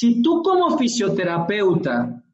[0.00, 2.24] Si tú como fisioterapeuta,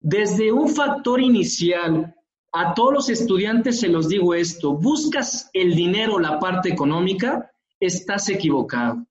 [0.00, 2.14] desde un factor inicial,
[2.52, 7.50] a todos los estudiantes se los digo esto, buscas el dinero, la parte económica,
[7.80, 9.06] estás equivocado.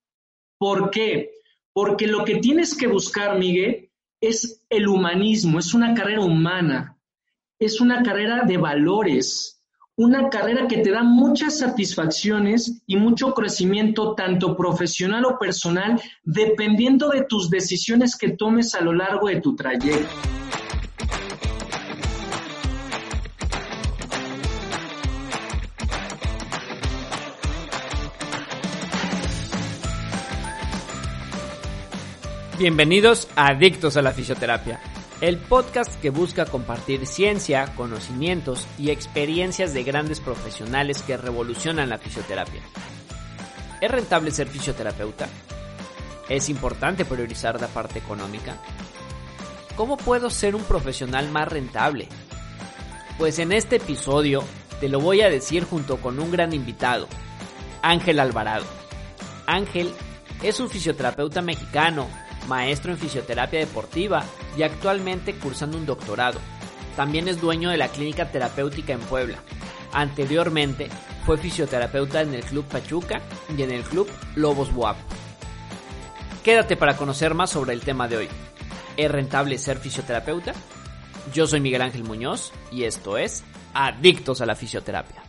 [0.60, 1.32] ¿Por qué?
[1.74, 3.90] Porque lo que tienes que buscar, Miguel,
[4.22, 6.96] es el humanismo, es una carrera humana,
[7.58, 9.59] es una carrera de valores,
[10.00, 17.10] una carrera que te da muchas satisfacciones y mucho crecimiento, tanto profesional o personal, dependiendo
[17.10, 20.08] de tus decisiones que tomes a lo largo de tu trayecto.
[32.58, 34.80] Bienvenidos a Adictos a la Fisioterapia,
[35.22, 41.98] el podcast que busca compartir ciencia, conocimientos y experiencias de grandes profesionales que revolucionan la
[41.98, 42.62] fisioterapia.
[43.82, 45.28] ¿Es rentable ser fisioterapeuta?
[46.30, 48.56] ¿Es importante priorizar la parte económica?
[49.76, 52.08] ¿Cómo puedo ser un profesional más rentable?
[53.18, 54.44] Pues en este episodio
[54.80, 57.10] te lo voy a decir junto con un gran invitado,
[57.82, 58.66] Ángel Alvarado.
[59.46, 59.92] Ángel
[60.44, 62.08] es un fisioterapeuta mexicano
[62.48, 64.24] maestro en fisioterapia deportiva
[64.58, 66.40] y actualmente cursando un doctorado.
[66.96, 69.40] También es dueño de la clínica terapéutica en Puebla.
[69.94, 70.90] Anteriormente
[71.26, 73.22] fue fisioterapeuta en el Club Pachuca
[73.56, 75.00] y en el Club Lobos Guapo.
[76.44, 78.28] Quédate para conocer más sobre el tema de hoy.
[78.98, 80.54] ¿Es rentable ser fisioterapeuta?
[81.34, 85.29] Yo soy Miguel Ángel Muñoz y esto es Adictos a la Fisioterapia.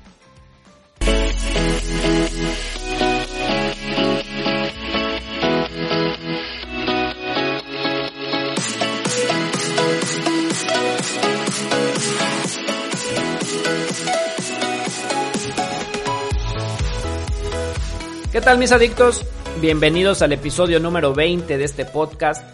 [18.32, 19.26] ¿Qué tal mis adictos?
[19.60, 22.44] Bienvenidos al episodio número 20 de este podcast.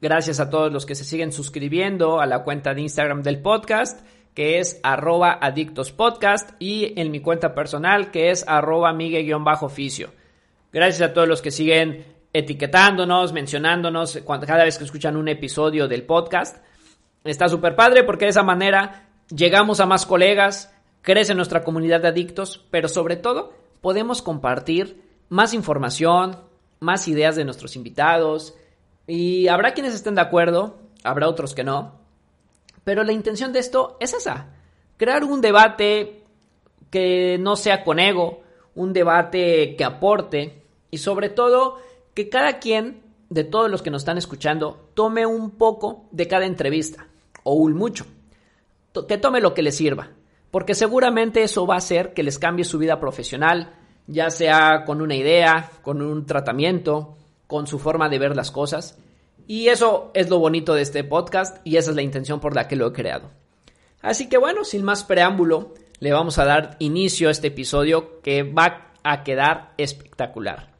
[0.00, 4.06] Gracias a todos los que se siguen suscribiendo a la cuenta de Instagram del podcast,
[4.32, 10.12] que es arroba adictospodcast, y en mi cuenta personal, que es arroba migue-oficio.
[10.72, 16.04] Gracias a todos los que siguen etiquetándonos, mencionándonos cada vez que escuchan un episodio del
[16.04, 16.64] podcast.
[17.24, 20.72] Está súper padre porque de esa manera llegamos a más colegas,
[21.02, 26.36] crece nuestra comunidad de adictos, pero sobre todo podemos compartir más información,
[26.80, 28.54] más ideas de nuestros invitados.
[29.06, 31.98] Y habrá quienes estén de acuerdo, habrá otros que no,
[32.84, 34.48] pero la intención de esto es esa,
[34.96, 36.24] crear un debate
[36.90, 38.42] que no sea con ego,
[38.74, 41.78] un debate que aporte y sobre todo
[42.14, 46.46] que cada quien de todos los que nos están escuchando tome un poco de cada
[46.46, 47.08] entrevista
[47.42, 48.06] o un mucho,
[49.06, 50.10] que tome lo que les sirva,
[50.50, 53.74] porque seguramente eso va a hacer que les cambie su vida profesional,
[54.08, 58.98] ya sea con una idea, con un tratamiento, con su forma de ver las cosas.
[59.46, 62.66] Y eso es lo bonito de este podcast y esa es la intención por la
[62.66, 63.30] que lo he creado.
[64.00, 68.42] Así que bueno, sin más preámbulo, le vamos a dar inicio a este episodio que
[68.42, 70.72] va a quedar espectacular.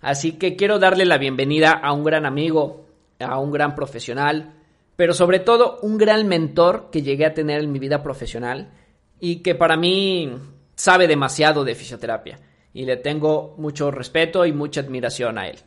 [0.00, 2.86] Así que quiero darle la bienvenida a un gran amigo,
[3.18, 4.54] a un gran profesional,
[4.94, 8.70] pero sobre todo un gran mentor que llegué a tener en mi vida profesional
[9.18, 10.32] y que para mí
[10.76, 12.38] sabe demasiado de fisioterapia
[12.72, 15.58] y le tengo mucho respeto y mucha admiración a él.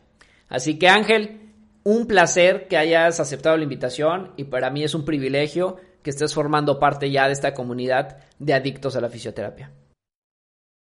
[0.48, 1.40] Así que Ángel,
[1.84, 6.34] un placer que hayas aceptado la invitación y para mí es un privilegio que estés
[6.34, 9.70] formando parte ya de esta comunidad de adictos a la fisioterapia.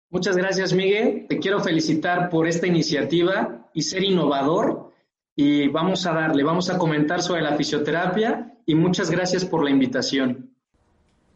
[0.10, 1.26] Muchas gracias, Miguel.
[1.28, 4.94] Te quiero felicitar por esta iniciativa y ser innovador.
[5.36, 9.70] Y vamos a darle, vamos a comentar sobre la fisioterapia y muchas gracias por la
[9.70, 10.56] invitación.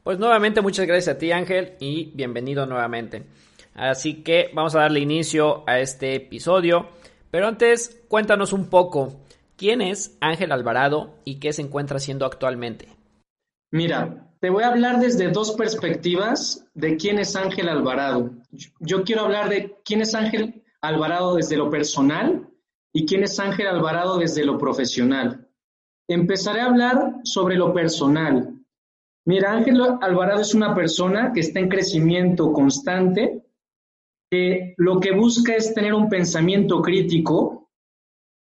[0.04, 3.24] Pues nuevamente muchas gracias a ti, Ángel, y bienvenido nuevamente.
[3.74, 6.90] Así que vamos a darle inicio a este episodio.
[7.30, 9.22] Pero antes, cuéntanos un poco,
[9.56, 12.90] ¿quién es Ángel Alvarado y qué se encuentra haciendo actualmente?
[13.72, 18.32] Mira, te voy a hablar desde dos perspectivas de quién es Ángel Alvarado.
[18.80, 22.50] Yo quiero hablar de quién es Ángel Alvarado desde lo personal
[22.92, 25.48] y quién es Ángel Alvarado desde lo profesional.
[26.08, 28.56] Empezaré a hablar sobre lo personal.
[29.26, 33.41] Mira, Ángel Alvarado es una persona que está en crecimiento constante,
[34.32, 37.70] que lo que busca es tener un pensamiento crítico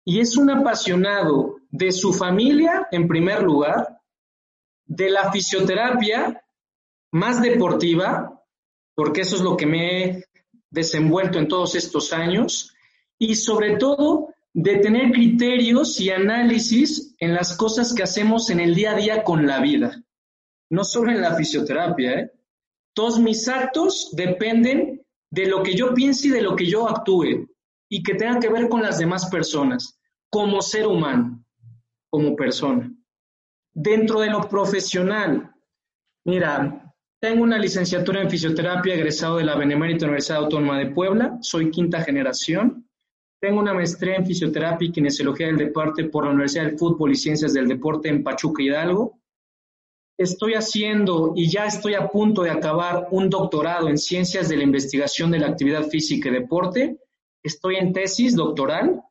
[0.05, 3.99] y es un apasionado de su familia, en primer lugar,
[4.85, 6.43] de la fisioterapia
[7.11, 8.43] más deportiva,
[8.95, 10.23] porque eso es lo que me he
[10.69, 12.75] desenvuelto en todos estos años,
[13.17, 18.75] y sobre todo de tener criterios y análisis en las cosas que hacemos en el
[18.75, 20.03] día a día con la vida.
[20.69, 22.31] No solo en la fisioterapia, ¿eh?
[22.93, 24.98] Todos mis actos dependen
[25.31, 27.47] de lo que yo piense y de lo que yo actúe
[27.89, 29.99] y que tenga que ver con las demás personas
[30.29, 31.43] como ser humano.
[32.11, 32.91] como persona.
[33.71, 35.53] Dentro de lo profesional,
[36.25, 36.91] mira,
[37.21, 42.01] tengo una licenciatura en fisioterapia egresado de la Benemérita Universidad Autónoma de Puebla, soy quinta
[42.01, 42.89] generación.
[43.39, 47.15] Tengo una maestría en fisioterapia y kinesiología del deporte por la Universidad del Fútbol y
[47.15, 49.18] Ciencias del Deporte en Pachuca Hidalgo.
[50.19, 54.63] Estoy haciendo y ya estoy a punto de acabar un doctorado en Ciencias de la
[54.63, 56.99] Investigación de la Actividad Física y Deporte.
[57.41, 59.01] Estoy en tesis doctoral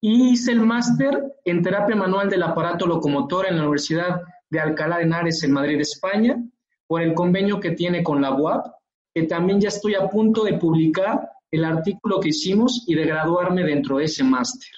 [0.00, 4.96] y hice el máster en terapia manual del aparato locomotor en la Universidad de Alcalá
[4.96, 6.42] de Henares en Madrid, España,
[6.88, 8.66] por el convenio que tiene con la UAP,
[9.14, 13.62] que también ya estoy a punto de publicar el artículo que hicimos y de graduarme
[13.62, 14.70] dentro de ese máster.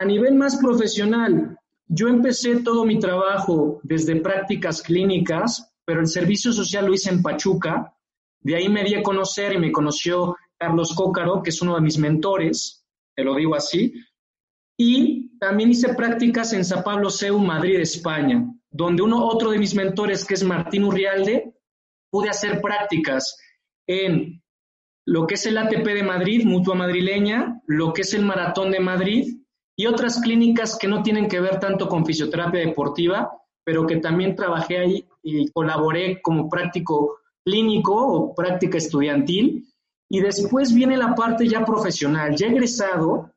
[0.00, 1.56] A nivel más profesional,
[1.94, 7.22] yo empecé todo mi trabajo desde prácticas clínicas, pero el servicio social lo hice en
[7.22, 7.94] Pachuca.
[8.40, 11.82] De ahí me di a conocer y me conoció Carlos Cócaro, que es uno de
[11.82, 13.92] mis mentores, te lo digo así.
[14.78, 19.74] Y también hice prácticas en San Pablo Seu, Madrid, España, donde uno, otro de mis
[19.74, 21.52] mentores, que es Martín Urrialde,
[22.10, 23.36] pude hacer prácticas
[23.86, 24.42] en
[25.04, 28.80] lo que es el ATP de Madrid, Mutua Madrileña, lo que es el Maratón de
[28.80, 29.41] Madrid
[29.76, 33.32] y otras clínicas que no tienen que ver tanto con fisioterapia deportiva,
[33.64, 39.66] pero que también trabajé ahí y colaboré como práctico clínico o práctica estudiantil
[40.08, 42.36] y después viene la parte ya profesional.
[42.36, 43.30] Ya egresado,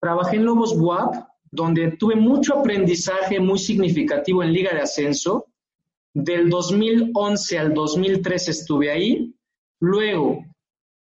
[0.00, 1.14] trabajé en Lobos WAP,
[1.50, 5.44] donde tuve mucho aprendizaje muy significativo en Liga de Ascenso.
[6.14, 9.34] Del 2011 al 2013 estuve ahí.
[9.80, 10.42] Luego,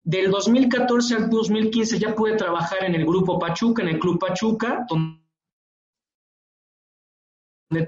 [0.08, 4.86] del 2014 al 2015 ya pude trabajar en el Grupo Pachuca, en el Club Pachuca,
[4.90, 5.20] donde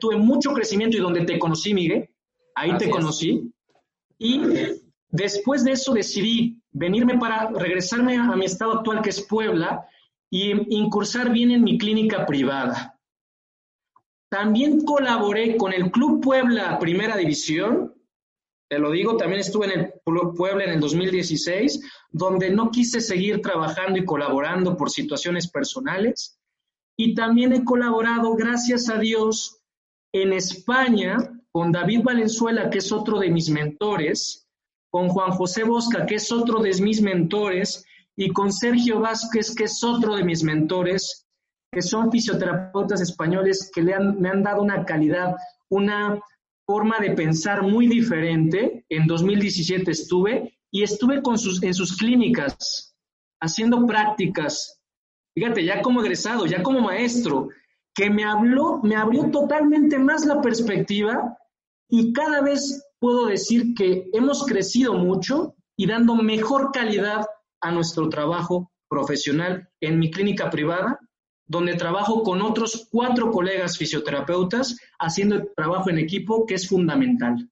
[0.01, 2.09] tuve mucho crecimiento y donde te conocí, Miguel.
[2.55, 3.53] Ahí te conocí.
[4.17, 4.41] Y
[5.07, 9.87] después de eso decidí venirme para regresarme a mi estado actual, que es Puebla,
[10.29, 12.99] y incursar bien en mi clínica privada.
[14.29, 17.93] También colaboré con el Club Puebla Primera División,
[18.69, 19.93] te lo digo, también estuve en el
[20.37, 21.81] Puebla en el 2016,
[22.11, 26.39] donde no quise seguir trabajando y colaborando por situaciones personales.
[26.95, 29.59] Y también he colaborado, gracias a Dios,
[30.13, 31.17] en España
[31.51, 34.47] con David Valenzuela, que es otro de mis mentores,
[34.91, 37.83] con Juan José Bosca, que es otro de mis mentores,
[38.15, 41.25] y con Sergio Vázquez, que es otro de mis mentores,
[41.71, 45.35] que son fisioterapeutas españoles que me han dado una calidad,
[45.69, 46.19] una
[46.69, 48.85] forma de pensar muy diferente.
[48.89, 52.95] En 2017 estuve y estuve con sus, en sus clínicas
[53.41, 54.79] haciendo prácticas.
[55.33, 57.49] Fíjate, ya como egresado, ya como maestro,
[57.95, 61.35] que me habló, me abrió totalmente más la perspectiva
[61.89, 67.25] y cada vez puedo decir que hemos crecido mucho y dando mejor calidad
[67.61, 70.99] a nuestro trabajo profesional en mi clínica privada,
[71.49, 77.49] donde trabajo con otros cuatro colegas fisioterapeutas haciendo el trabajo en equipo que es fundamental.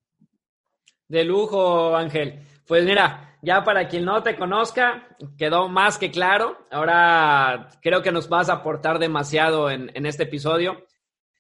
[1.10, 2.40] De lujo, Ángel.
[2.66, 6.58] Pues mira, ya para quien no te conozca, quedó más que claro.
[6.72, 10.86] Ahora creo que nos vas a aportar demasiado en, este episodio.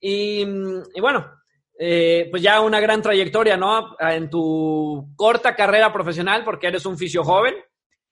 [0.01, 0.43] y
[0.99, 1.25] bueno,
[1.79, 3.95] eh, pues ya una gran trayectoria, ¿no?
[3.99, 7.53] En tu corta carrera profesional, porque eres un fisio joven.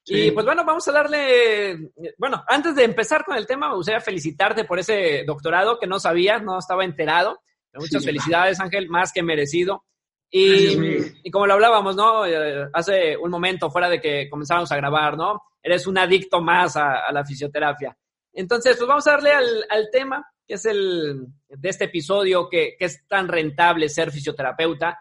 [0.05, 4.01] Y pues bueno, vamos a darle, bueno, antes de empezar con el tema, me gustaría
[4.01, 7.39] felicitarte por ese doctorado que no sabías, no estaba enterado.
[7.73, 9.83] Muchas felicidades, Ángel, más que merecido.
[10.29, 10.77] Y,
[11.23, 12.25] y, como lo hablábamos, ¿no?
[12.25, 15.41] Eh, hace un momento, fuera de que comenzáramos a grabar, ¿no?
[15.61, 17.97] Eres un adicto más a, la fisioterapia.
[18.33, 22.75] Entonces, pues vamos a darle al, al tema que es el de este episodio, que,
[22.79, 24.99] es tan rentable ser fisioterapeuta,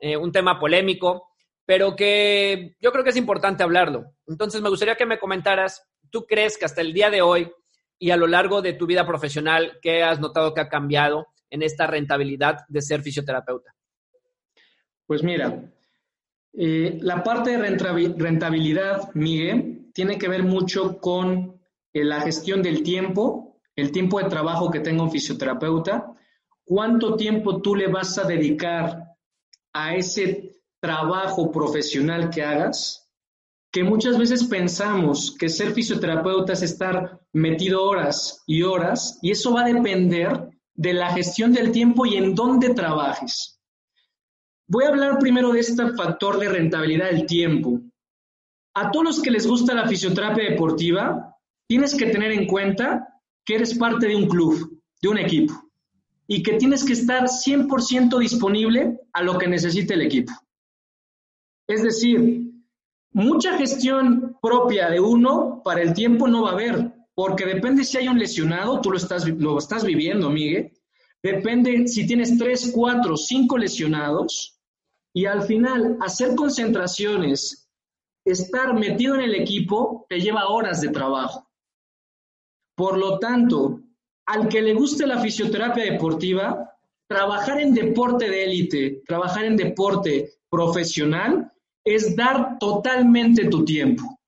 [0.00, 1.28] eh, un tema polémico,
[1.66, 4.12] pero que yo creo que es importante hablarlo.
[4.26, 7.50] Entonces, me gustaría que me comentaras, ¿tú crees que hasta el día de hoy
[7.98, 11.62] y a lo largo de tu vida profesional, qué has notado que ha cambiado en
[11.62, 13.74] esta rentabilidad de ser fisioterapeuta?
[15.06, 15.70] Pues mira,
[16.54, 17.58] eh, la parte de
[18.16, 21.60] rentabilidad, Miguel, tiene que ver mucho con
[21.92, 23.46] eh, la gestión del tiempo
[23.76, 26.14] el tiempo de trabajo que tenga un fisioterapeuta,
[26.64, 29.16] cuánto tiempo tú le vas a dedicar
[29.74, 33.08] a ese trabajo profesional que hagas,
[33.72, 39.52] que muchas veces pensamos que ser fisioterapeuta es estar metido horas y horas, y eso
[39.52, 43.60] va a depender de la gestión del tiempo y en dónde trabajes.
[44.68, 47.80] Voy a hablar primero de este factor de rentabilidad del tiempo.
[48.74, 51.36] A todos los que les gusta la fisioterapia deportiva,
[51.68, 53.06] tienes que tener en cuenta
[53.44, 55.54] que eres parte de un club, de un equipo,
[56.26, 60.32] y que tienes que estar 100% disponible a lo que necesite el equipo.
[61.68, 62.52] Es decir,
[63.12, 67.98] mucha gestión propia de uno para el tiempo no va a haber, porque depende si
[67.98, 70.72] hay un lesionado, tú lo estás, lo estás viviendo, Miguel.
[71.22, 74.60] Depende si tienes tres, cuatro, cinco lesionados.
[75.12, 77.68] Y al final, hacer concentraciones,
[78.24, 81.48] estar metido en el equipo, te lleva horas de trabajo.
[82.76, 83.80] Por lo tanto,
[84.26, 86.76] al que le guste la fisioterapia deportiva,
[87.08, 91.52] trabajar en deporte de élite, trabajar en deporte profesional,
[91.86, 94.18] es dar totalmente tu tiempo.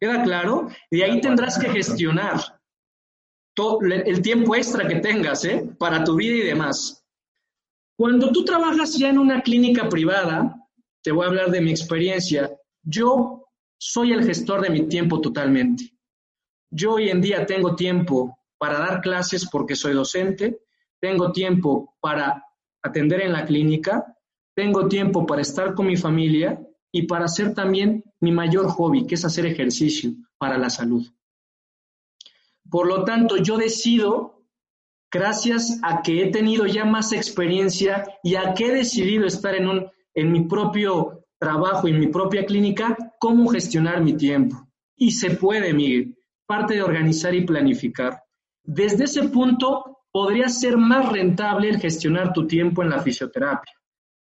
[0.00, 0.68] ¿Queda claro?
[0.90, 2.40] Y ahí tendrás que gestionar
[3.54, 5.68] todo el tiempo extra que tengas ¿eh?
[5.78, 7.04] para tu vida y demás.
[7.96, 10.56] Cuando tú trabajas ya en una clínica privada,
[11.04, 12.50] te voy a hablar de mi experiencia,
[12.82, 13.44] yo
[13.78, 15.92] soy el gestor de mi tiempo totalmente.
[16.70, 20.62] Yo hoy en día tengo tiempo para dar clases porque soy docente,
[21.00, 22.42] tengo tiempo para
[22.82, 24.11] atender en la clínica,
[24.54, 26.60] tengo tiempo para estar con mi familia
[26.92, 31.06] y para hacer también mi mayor hobby, que es hacer ejercicio para la salud.
[32.70, 34.44] Por lo tanto, yo decido,
[35.10, 40.32] gracias a que he tenido ya más experiencia y a que he decidido estar en,
[40.32, 44.68] mi propio trabajo, en mi propia clínica, cómo gestionar mi tiempo.
[44.96, 46.16] Y se puede, Miguel,
[46.46, 48.22] parte de organizar y planificar.
[48.62, 53.72] Desde ese punto, podría ser más rentable el gestionar tu tiempo en la fisioterapia.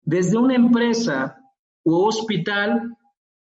[0.05, 1.39] Desde una empresa
[1.83, 2.97] u hospital,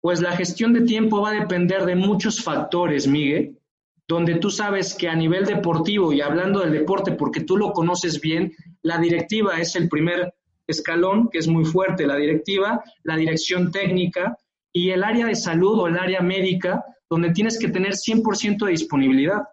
[0.02, 3.60] pues la gestión de tiempo va a depender de muchos factores, Miguel,
[4.08, 8.22] donde tú sabes que a nivel deportivo, y hablando del deporte porque tú lo conoces
[8.22, 10.34] bien, la directiva es el primer
[10.66, 14.38] escalón, que es muy fuerte, la directiva, la dirección técnica
[14.72, 18.72] y el área de salud o el área médica, donde tienes que tener 100% de
[18.72, 19.44] disponibilidad.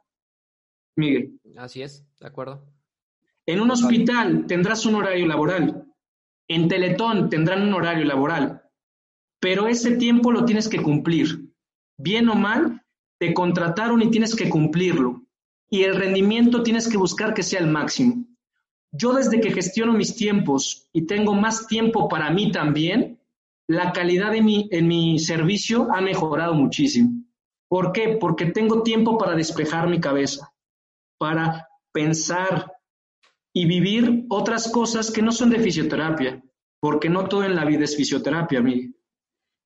[0.96, 1.40] Miguel.
[1.56, 2.64] Así es, de acuerdo.
[3.46, 5.83] En un hospital tendrás un horario laboral.
[6.48, 8.64] En Teletón tendrán un horario laboral
[9.44, 11.52] pero ese tiempo lo tienes que cumplir.
[11.98, 12.82] Bien o mal,
[13.20, 15.20] te contrataron y tienes que cumplirlo.
[15.68, 18.24] Y el rendimiento tienes que buscar que sea el máximo.
[18.90, 23.20] Yo desde que gestiono mis tiempos y tengo más tiempo para mí también,
[23.68, 27.10] la calidad de mi, en mi servicio ha mejorado muchísimo.
[27.68, 28.16] ¿Por qué?
[28.18, 30.54] Porque tengo tiempo para despejar mi cabeza,
[31.18, 32.72] para pensar
[33.56, 36.42] y vivir otras cosas que no son de fisioterapia,
[36.80, 38.96] porque no todo en la vida es fisioterapia, Miguel.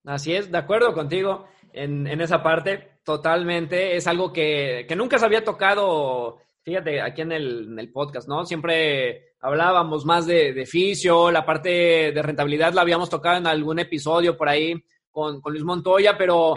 [0.04, 3.96] Así es, de acuerdo contigo en, esa parte, totalmente.
[3.96, 8.44] Es algo que, nunca se había tocado, fíjate, aquí en el, podcast, ¿no?
[8.44, 13.78] Siempre hablábamos más de, de fisio, la parte de rentabilidad la habíamos tocado en algún
[13.78, 14.74] episodio por ahí
[15.10, 16.54] con, Luis Montoya, pero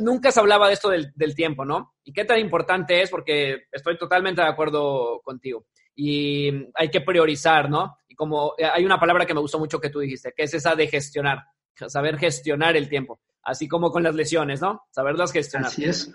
[0.00, 1.94] nunca se hablaba de esto del, del, tiempo, ¿no?
[2.04, 5.66] Y qué tan importante es, porque estoy totalmente de acuerdo contigo.
[6.02, 7.98] Y hay que priorizar, ¿no?
[8.08, 10.74] Y como hay una palabra que me gustó mucho que tú dijiste, que es esa
[10.74, 11.44] de gestionar
[11.88, 14.82] saber gestionar el tiempo, así como con las lesiones, ¿no?
[14.90, 15.68] Saberlas gestionar.
[15.68, 16.14] Así es.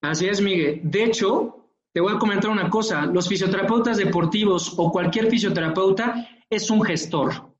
[0.00, 0.80] Así es, Miguel.
[0.84, 6.70] De hecho, te voy a comentar una cosa, los fisioterapeutas deportivos o cualquier fisioterapeuta es
[6.70, 7.54] un gestor,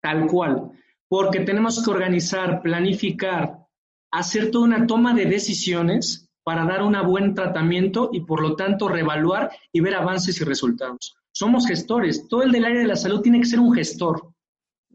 [0.00, 0.70] tal cual,
[1.08, 3.66] porque tenemos que organizar, planificar,
[4.10, 8.88] hacer toda una toma de decisiones para dar un buen tratamiento y por lo tanto
[8.88, 11.14] reevaluar y ver avances y resultados.
[11.30, 14.32] Somos gestores, todo el del área de la salud tiene que ser un gestor.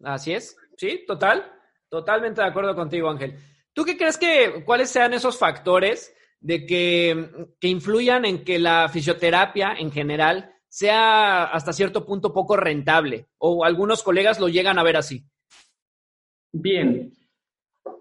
[0.02, 0.58] Así es.
[0.78, 1.46] Sí, total,
[1.90, 3.38] totalmente de acuerdo contigo, Ángel.
[3.72, 8.90] ¿Tú qué crees que, cuáles sean esos factores de que, que influyan en que la
[8.90, 13.28] fisioterapia en general sea hasta cierto punto poco rentable?
[13.38, 15.24] O algunos colegas lo llegan a ver así.
[16.52, 17.14] Bien.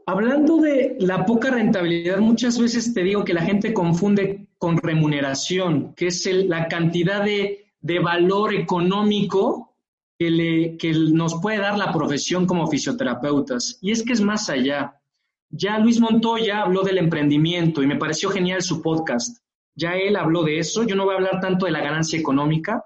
[0.06, 5.94] Hablando de la poca rentabilidad, muchas veces te digo que la gente confunde con remuneración,
[5.94, 9.73] que es la cantidad de, de valor económico
[10.78, 13.78] que, nos puede dar la profesión como fisioterapeutas.
[13.80, 15.00] Y es que es más allá.
[15.50, 19.38] Ya Luis Montoya habló del emprendimiento y me pareció genial su podcast.
[19.75, 20.85] Ya él habló de eso.
[20.85, 22.85] Yo no voy a hablar tanto de la ganancia económica,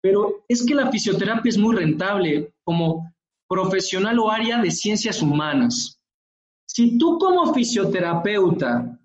[0.00, 3.12] pero es que la fisioterapia es muy rentable como
[3.48, 6.01] profesional o área de ciencias humanas.
[6.66, 8.98] Si tú como fisioterapeuta,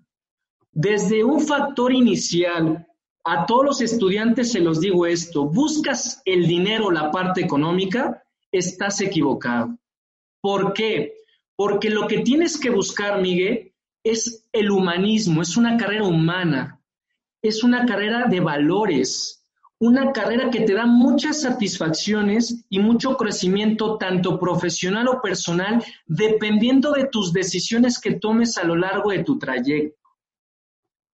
[0.72, 2.86] desde un factor inicial,
[3.24, 9.00] a todos los estudiantes se los digo esto, buscas el dinero, la parte económica, estás
[9.00, 9.76] equivocado.
[10.40, 11.14] ¿Por qué?
[11.56, 16.80] Porque lo que tienes que buscar, Miguel, es el humanismo, es una carrera humana,
[17.42, 19.37] es una carrera de valores,
[19.80, 26.92] una carrera que te da muchas satisfacciones y mucho crecimiento, tanto profesional o personal, dependiendo
[26.92, 29.96] de tus decisiones que tomes a lo largo de tu trayecto.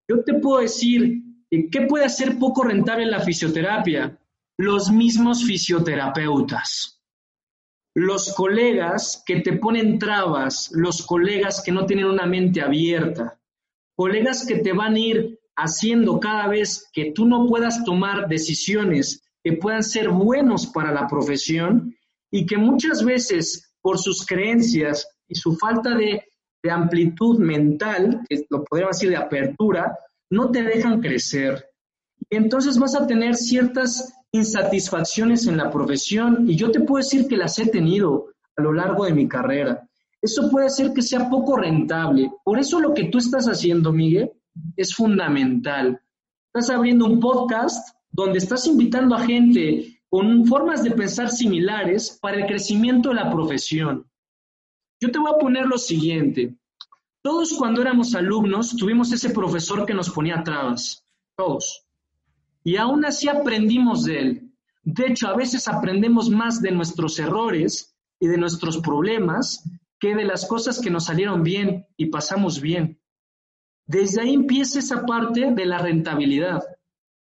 [0.07, 1.23] Yo te puedo decir,
[1.71, 4.17] ¿Qué puede ser poco rentable en la fisioterapia?
[4.57, 6.99] Los mismos fisioterapeutas.
[7.95, 13.39] Los colegas que te ponen trabas, los colegas que no tienen una mente abierta,
[13.95, 19.23] colegas que te van a ir haciendo cada vez que tú no puedas tomar decisiones
[19.43, 21.95] que puedan ser buenos para la profesión
[22.31, 26.23] y que muchas veces por sus creencias y su falta de,
[26.63, 29.97] de amplitud mental, que lo podríamos decir de apertura,
[30.29, 31.65] no te dejan crecer.
[32.29, 37.27] Y entonces vas a tener ciertas insatisfacciones en la profesión y yo te puedo decir
[37.27, 39.87] que las he tenido a lo largo de mi carrera.
[40.21, 42.31] Eso puede ser que sea poco rentable.
[42.43, 44.31] Por eso lo que tú estás haciendo, Miguel,
[44.75, 46.01] es fundamental.
[46.53, 52.37] Estás abriendo un podcast donde estás invitando a gente con formas de pensar similares para
[52.37, 54.07] el crecimiento de la profesión.
[55.01, 56.55] Yo te voy a poner lo siguiente.
[57.23, 61.05] Todos cuando éramos alumnos tuvimos ese profesor que nos ponía trabas,
[61.35, 61.85] todos.
[62.63, 64.51] Y aún así aprendimos de él.
[64.83, 69.63] De hecho, a veces aprendemos más de nuestros errores y de nuestros problemas
[69.99, 72.99] que de las cosas que nos salieron bien y pasamos bien.
[73.85, 76.63] Desde ahí empieza esa parte de la rentabilidad.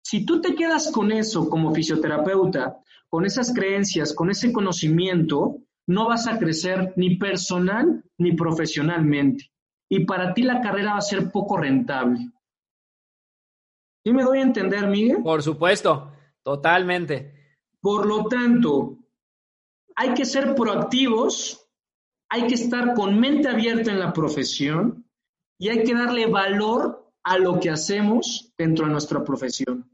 [0.03, 2.79] Si tú te quedas con eso como fisioterapeuta,
[3.09, 9.51] con esas creencias, con ese conocimiento, no vas a crecer ni personal ni profesionalmente.
[9.89, 12.31] Y para ti la carrera va a ser poco rentable.
[14.05, 15.23] ¿Sí me doy a entender, Miguel?
[15.23, 17.35] Por supuesto, totalmente.
[17.81, 18.99] Por lo tanto,
[19.97, 21.69] hay que ser proactivos,
[22.29, 25.00] hay que estar con mente abierta en la profesión
[25.61, 29.89] y hay que darle valor a lo que hacemos dentro de nuestra profesión.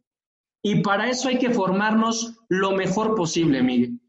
[0.62, 4.00] Y para eso hay que formarnos lo mejor posible, Miguel.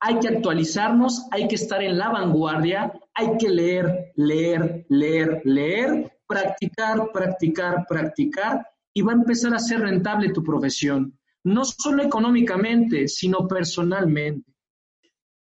[0.00, 6.18] Hay que actualizarnos, hay que estar en la vanguardia, hay que leer, leer, leer, leer,
[6.26, 13.06] practicar, practicar, practicar y va a empezar a ser rentable tu profesión, no solo económicamente,
[13.06, 14.50] sino personalmente.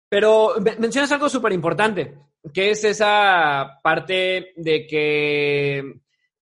[0.09, 5.82] Pero mencionas algo súper importante que es esa parte de que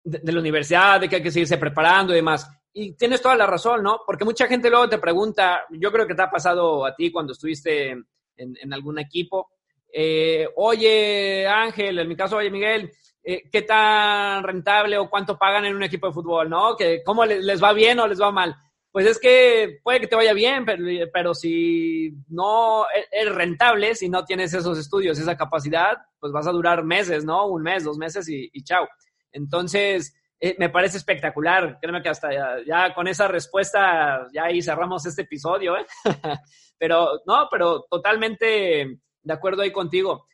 [0.02, 2.49] de, la universidad, de que hay que seguirse preparando y demás.
[2.73, 4.00] Y tienes toda la razón, ¿no?
[4.07, 7.33] Porque mucha gente luego te pregunta, yo creo que te ha pasado a ti cuando
[7.33, 7.90] estuviste
[8.37, 9.51] en, algún equipo,
[9.92, 12.90] eh, oye Ángel, en mi caso, oye Miguel,
[13.22, 16.75] eh, ¿qué tan rentable o cuánto pagan en un equipo de fútbol, ¿no?
[16.77, 18.57] Que, ¿Cómo les va bien o les va mal?
[18.92, 20.64] Pues es que puede que te vaya bien,
[21.12, 26.46] pero, si no e-, es rentable, si no tienes esos estudios, esa capacidad, pues vas
[26.46, 27.46] a durar meses, ¿no?
[27.46, 28.88] Un mes, dos meses y, chao.
[29.33, 31.79] Entonces, eh, me parece espectacular.
[31.81, 32.31] Créeme que hasta
[32.66, 35.87] ya, con esa respuesta, ya ahí cerramos este episodio, ¿eh?
[36.79, 40.26] pero, no, pero totalmente de acuerdo ahí contigo.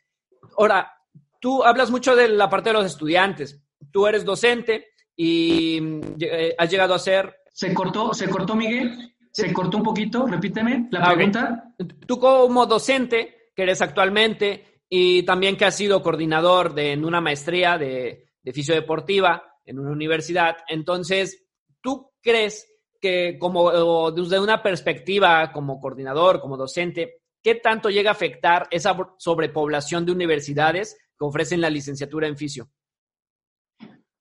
[0.57, 0.91] Ahora,
[1.39, 3.61] tú hablas mucho de la parte de los estudiantes.
[3.91, 9.15] Tú eres docente y eh, has llegado a ser se cortó, se cortó, Miguel.
[9.31, 10.27] Se cortó un poquito.
[10.27, 11.73] Repíteme la pregunta.
[12.05, 17.19] Tú como docente, que eres actualmente, y también que has sido coordinador de, en una
[17.19, 21.47] maestría de, de fisiodeportiva en una universidad, entonces,
[21.81, 28.13] ¿tú crees que como desde una perspectiva como coordinador, como docente, qué tanto llega a
[28.13, 32.69] afectar esa sobrepoblación de universidades que ofrecen la licenciatura en fisio?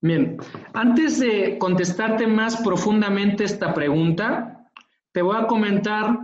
[0.00, 0.36] Bien,
[0.74, 4.68] antes de contestarte más profundamente esta pregunta,
[5.12, 6.18] te voy a comentar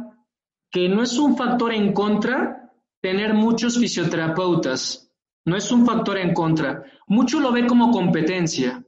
[0.71, 5.11] que no es un factor en contra tener muchos fisioterapeutas,
[5.45, 8.85] no es un factor en contra, mucho lo ve como competencia.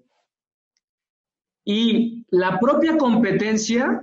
[1.64, 4.02] Y la propia competencia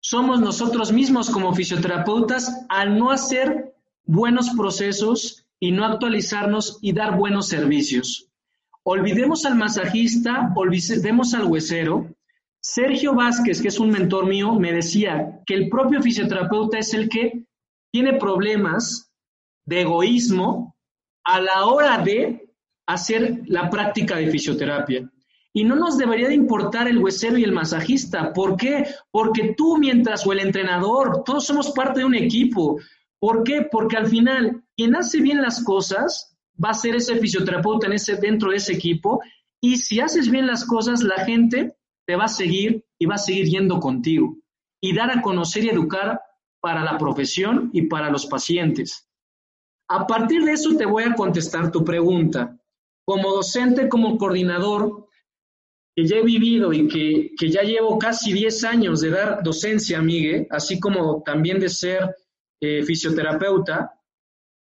[0.00, 7.16] somos nosotros mismos como fisioterapeutas al no hacer buenos procesos y no actualizarnos y dar
[7.16, 8.31] buenos servicios.
[8.84, 12.08] Olvidemos al masajista, olvidemos al huesero.
[12.60, 17.08] Sergio Vázquez, que es un mentor mío, me decía que el propio fisioterapeuta es el
[17.08, 17.46] que
[17.92, 19.12] tiene problemas
[19.66, 20.76] de egoísmo
[21.24, 22.48] a la hora de
[22.86, 25.10] hacer la práctica de fisioterapia.
[25.52, 28.32] Y no nos debería de importar el huesero y el masajista.
[28.32, 28.86] ¿Por qué?
[29.10, 32.80] Porque tú mientras o el entrenador, todos somos parte de un equipo.
[33.20, 33.68] ¿Por qué?
[33.70, 36.31] Porque al final, quien hace bien las cosas
[36.62, 39.20] va a ser ese fisioterapeuta en ese, dentro de ese equipo.
[39.60, 43.18] Y si haces bien las cosas, la gente te va a seguir y va a
[43.18, 44.36] seguir yendo contigo.
[44.80, 46.20] Y dar a conocer y educar
[46.60, 49.08] para la profesión y para los pacientes.
[49.88, 52.58] A partir de eso te voy a contestar tu pregunta.
[53.04, 55.08] Como docente, como coordinador,
[55.94, 60.00] que ya he vivido y que, que ya llevo casi 10 años de dar docencia,
[60.00, 62.16] Miguel, así como también de ser
[62.60, 63.92] eh, fisioterapeuta,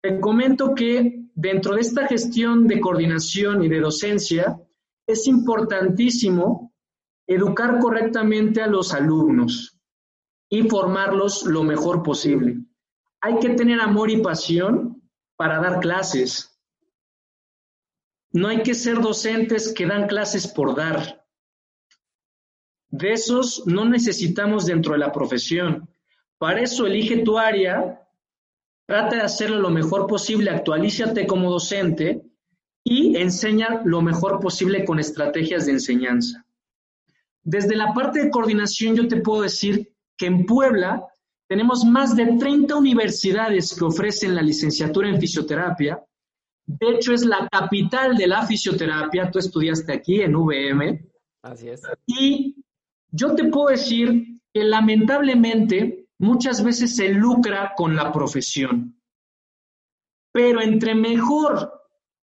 [0.02, 4.60] te comento que dentro de esta gestión de coordinación y de docencia
[5.06, 6.74] es importantísimo
[7.28, 9.78] educar correctamente a los alumnos
[10.48, 12.56] y formarlos lo mejor posible.
[13.20, 16.60] Hay que tener amor y pasión para dar clases.
[18.32, 21.24] No hay que ser docentes que dan clases por dar.
[22.88, 25.88] De esos no necesitamos dentro de la profesión.
[26.36, 28.07] Para eso elige tu área,
[28.88, 32.22] trata de hacerlo lo mejor posible, actualízate como docente
[32.82, 36.46] y enseña lo mejor posible con estrategias de enseñanza.
[37.42, 41.06] Desde la parte de coordinación yo te puedo decir que en Puebla
[41.48, 46.02] tenemos más de 30 universidades que ofrecen la licenciatura en fisioterapia.
[46.66, 49.30] De hecho, es la capital de la fisioterapia.
[49.30, 51.06] Tú estudiaste aquí en VM.
[51.42, 51.82] Así es.
[52.06, 52.56] Y
[53.10, 59.00] yo te puedo decir que lamentablemente muchas veces se lucra con la profesión.
[60.32, 61.72] Pero entre mejor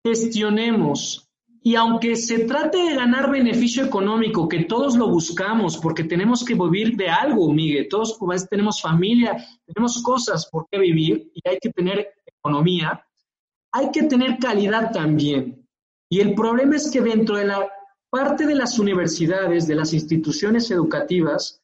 [0.03, 1.29] gestionemos
[1.61, 6.55] y aunque se trate de ganar beneficio económico, que todos lo buscamos porque tenemos que
[6.55, 8.17] vivir de algo, Miguel, todos
[8.49, 13.05] tenemos familia, tenemos cosas por qué vivir y hay que tener economía,
[13.73, 15.67] hay que tener calidad también.
[16.09, 17.69] Y el problema es que dentro de la
[18.09, 21.61] parte de las universidades, de las instituciones educativas,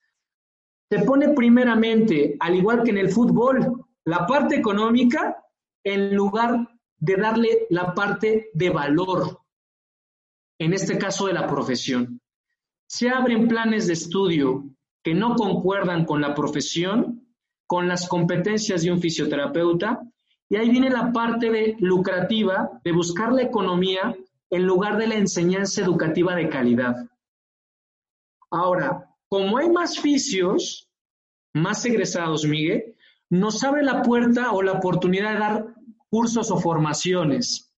[0.90, 5.44] se pone primeramente, al igual que en el fútbol, la parte económica
[5.84, 9.42] en lugar de darle la parte de valor,
[10.60, 12.22] en este caso de la profesión.
[12.88, 14.66] Se abren planes de estudio
[15.04, 17.28] que no concuerdan con la profesión,
[17.68, 20.02] con las competencias de un fisioterapeuta,
[20.50, 24.16] y ahí viene la parte de lucrativa de buscar la economía
[24.52, 26.96] en lugar de la enseñanza educativa de calidad.
[28.52, 30.90] Ahora, como hay más fisios,
[31.54, 32.96] más egresados, Miguel,
[33.30, 35.76] nos abre la puerta o la oportunidad de dar
[36.10, 37.74] cursos o formaciones.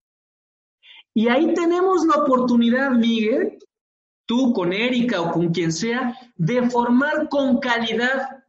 [1.13, 3.57] Y ahí tenemos la oportunidad, Miguel,
[4.27, 8.43] tú con Erika o con quien sea, de formar con calidad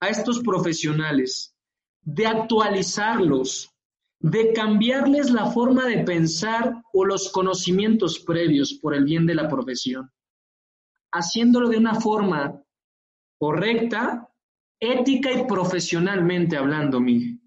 [0.00, 1.54] a estos profesionales,
[2.02, 3.70] de actualizarlos,
[4.18, 9.48] de cambiarles la forma de pensar o los conocimientos previos por el bien de la
[9.48, 10.10] profesión,
[11.12, 12.62] haciéndolo de una forma
[13.38, 14.28] correcta,
[14.78, 17.40] ética y profesionalmente hablando, Miguel.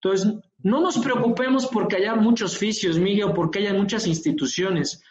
[0.00, 5.02] Entonces, no nos preocupemos porque haya muchos fisios, Miguel, o porque haya muchas instituciones.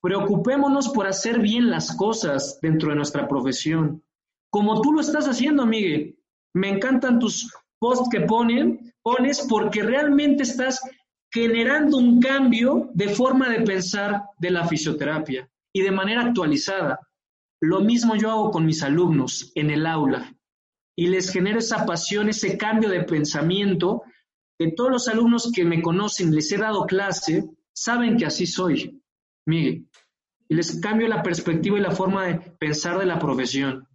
[0.00, 4.02] Preocupémonos por hacer bien las cosas dentro de nuestra profesión,
[4.50, 6.18] como tú lo estás haciendo, Miguel.
[6.54, 10.80] Me encantan tus posts que pones porque realmente estás
[11.30, 17.00] generando un cambio de forma de pensar de la fisioterapia y de manera actualizada.
[17.60, 20.32] Lo mismo yo hago con mis alumnos en el aula
[20.96, 24.02] y les genero esa pasión, ese cambio de pensamiento
[24.58, 29.00] que todos los alumnos que me conocen, les he dado clase, saben que así soy,
[29.46, 29.88] Miguel.
[30.48, 33.86] Y les cambio la perspectiva y la forma de pensar de la profesión.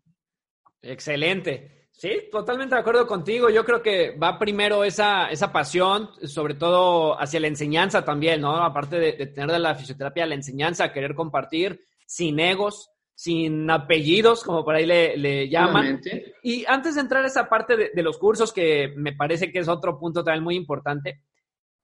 [0.82, 1.83] Excelente.
[1.94, 3.50] Sí, totalmente de acuerdo contigo.
[3.50, 8.56] Yo creo que va primero esa, esa pasión, sobre todo hacia la enseñanza también, ¿no?
[8.58, 14.44] Aparte de, de tener de la fisioterapia la enseñanza, querer compartir sin egos, sin apellidos,
[14.44, 16.02] como por ahí le, llaman.
[16.42, 19.68] Y antes de entrar a esa parte de, los cursos, que me parece que es
[19.68, 21.22] otro punto también muy importante,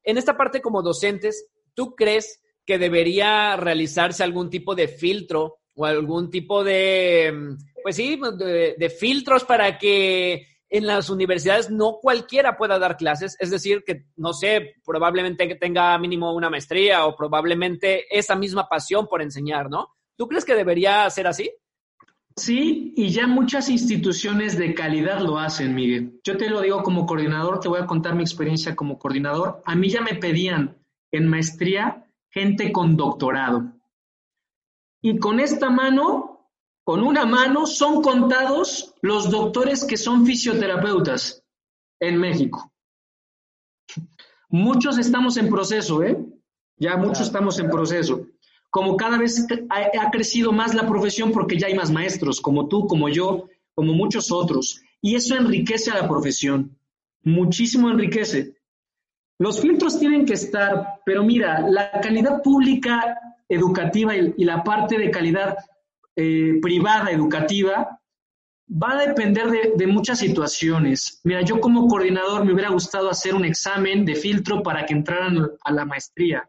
[0.03, 5.85] en esta parte como docentes, ¿tú crees que debería realizarse algún tipo de filtro o
[5.85, 12.77] algún tipo de, pues sí, de, filtros para que en las universidades no cualquiera pueda
[12.77, 18.05] dar clases, es decir, que no sé, probablemente que tenga mínimo una maestría o probablemente
[18.11, 19.95] esa misma pasión por enseñar, ¿no?
[20.17, 21.49] ¿Tú crees que debería ser así?
[22.35, 26.19] Sí, y ya muchas instituciones de calidad lo hacen, Miguel.
[26.25, 29.61] Yo te lo digo como coordinador, te voy a contar mi experiencia como coordinador.
[29.63, 30.77] A mí ya me pedían
[31.13, 33.78] en maestría gente con doctorado.
[35.01, 36.49] Y con esta mano,
[36.83, 41.43] con una mano, son contados los doctores que son fisioterapeutas
[41.99, 42.71] en México.
[44.49, 46.17] Muchos estamos en proceso, ¿eh?
[46.77, 48.25] Ya muchos estamos en proceso
[48.69, 52.87] como cada vez ha, crecido más la profesión porque ya hay más maestros, como tú,
[52.87, 54.81] como yo, como muchos otros.
[55.01, 56.77] Y eso enriquece a la profesión,
[57.23, 58.55] muchísimo enriquece.
[59.39, 63.17] Los filtros tienen que estar, pero mira, la calidad pública
[63.49, 65.57] educativa y, la parte de calidad
[66.15, 67.99] eh, privada educativa
[68.71, 71.19] va a depender de, de, muchas situaciones.
[71.23, 75.49] Mira, yo como coordinador me hubiera gustado hacer un examen de filtro para que entraran
[75.63, 76.47] a la maestría.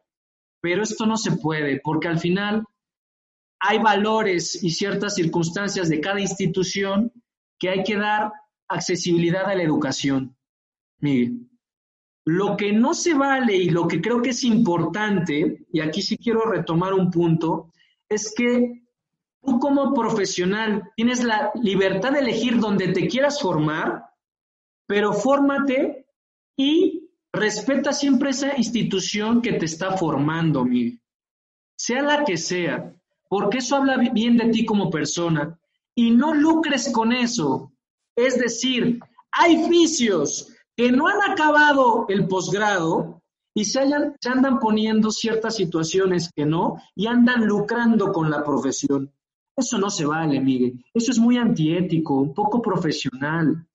[0.60, 2.64] Pero esto no se puede porque al final
[3.60, 7.12] hay valores y ciertas circunstancias de cada institución
[7.58, 8.32] que hay que dar
[8.68, 10.36] accesibilidad a la educación.
[10.98, 11.32] Mire,
[12.26, 16.16] lo que no se vale y lo que creo que es importante, y aquí sí
[16.16, 17.72] quiero retomar un punto,
[18.08, 18.82] es que
[19.42, 24.04] tú como profesional tienes la libertad de elegir donde te quieras formar,
[24.86, 26.06] pero fórmate
[26.56, 31.00] y Respeta siempre esa institución que te está formando, Miguel.
[31.76, 32.94] Sea la que sea.
[33.28, 35.56] porque eso habla bien de ti como persona.
[35.94, 37.72] Y no lucres con eso.
[38.16, 38.98] Es decir,
[39.30, 43.20] hay vicios que no han acabado el posgrado
[43.54, 43.80] y se,
[44.18, 49.12] se andan poniendo ciertas situaciones que no y andan lucrando con la profesión.
[49.54, 50.82] Eso no se vale, Miguel.
[50.94, 53.68] Eso es muy antiético, un poco profesional.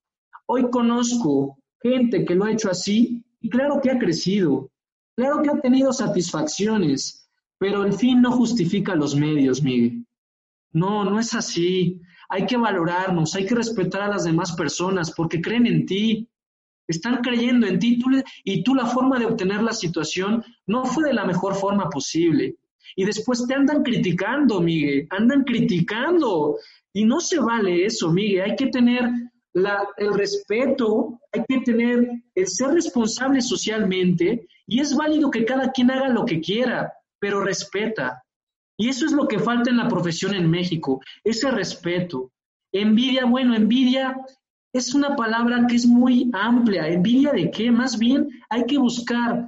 [0.48, 4.72] Hoy conozco gente que lo ha hecho así y claro que ha crecido,
[5.16, 10.08] claro que ha tenido satisfacciones, pero el fin no justifica los medios, Miguel.
[10.72, 12.02] No, no es así.
[12.30, 16.28] Hay que valorarnos, hay que respetar a las demás personas porque creen en ti,
[16.88, 18.00] están creyendo en ti
[18.44, 22.56] y tú la forma de obtener la situación no fue de la mejor forma posible.
[22.96, 26.58] Y después te andan criticando, Miguel, andan criticando.
[26.94, 28.52] Y no se vale eso, Miguel.
[28.52, 29.10] Hay que tener
[29.98, 35.92] el respeto, hay que tener el ser responsable socialmente y es válido que cada quien
[35.92, 38.24] haga lo que quiera, pero respeta.
[38.78, 42.32] Y eso es lo que falta en la profesión en México, ese respeto.
[42.74, 44.18] Envidia, bueno, envidia
[44.76, 46.88] es una palabra que es muy amplia.
[46.90, 47.72] ¿Envidia de qué?
[47.72, 49.48] Más bien hay que buscar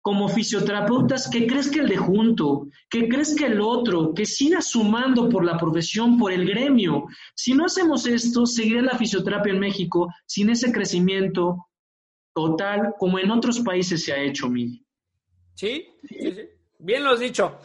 [0.00, 5.44] como fisioterapeutas que crezca el de junto, que crezca el otro, que siga sumando por
[5.44, 7.06] la profesión, por el gremio.
[7.34, 11.66] Si no hacemos esto, seguirá la fisioterapia en México sin ese crecimiento
[12.32, 14.84] total como en otros países se ha hecho, Miguel.
[15.54, 16.42] Sí, sí, sí.
[16.78, 17.58] bien lo has dicho.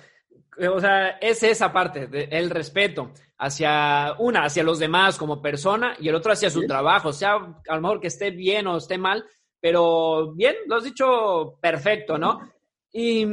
[0.67, 6.10] O sea, es esa parte, el respeto hacia una, hacia los demás como persona y
[6.10, 7.36] el otro hacia su trabajo, o sea,
[7.67, 9.26] a lo mejor que esté bien o esté mal,
[9.62, 12.52] pero bien, lo has dicho perfecto, ¿no?
[12.91, 13.26] Y,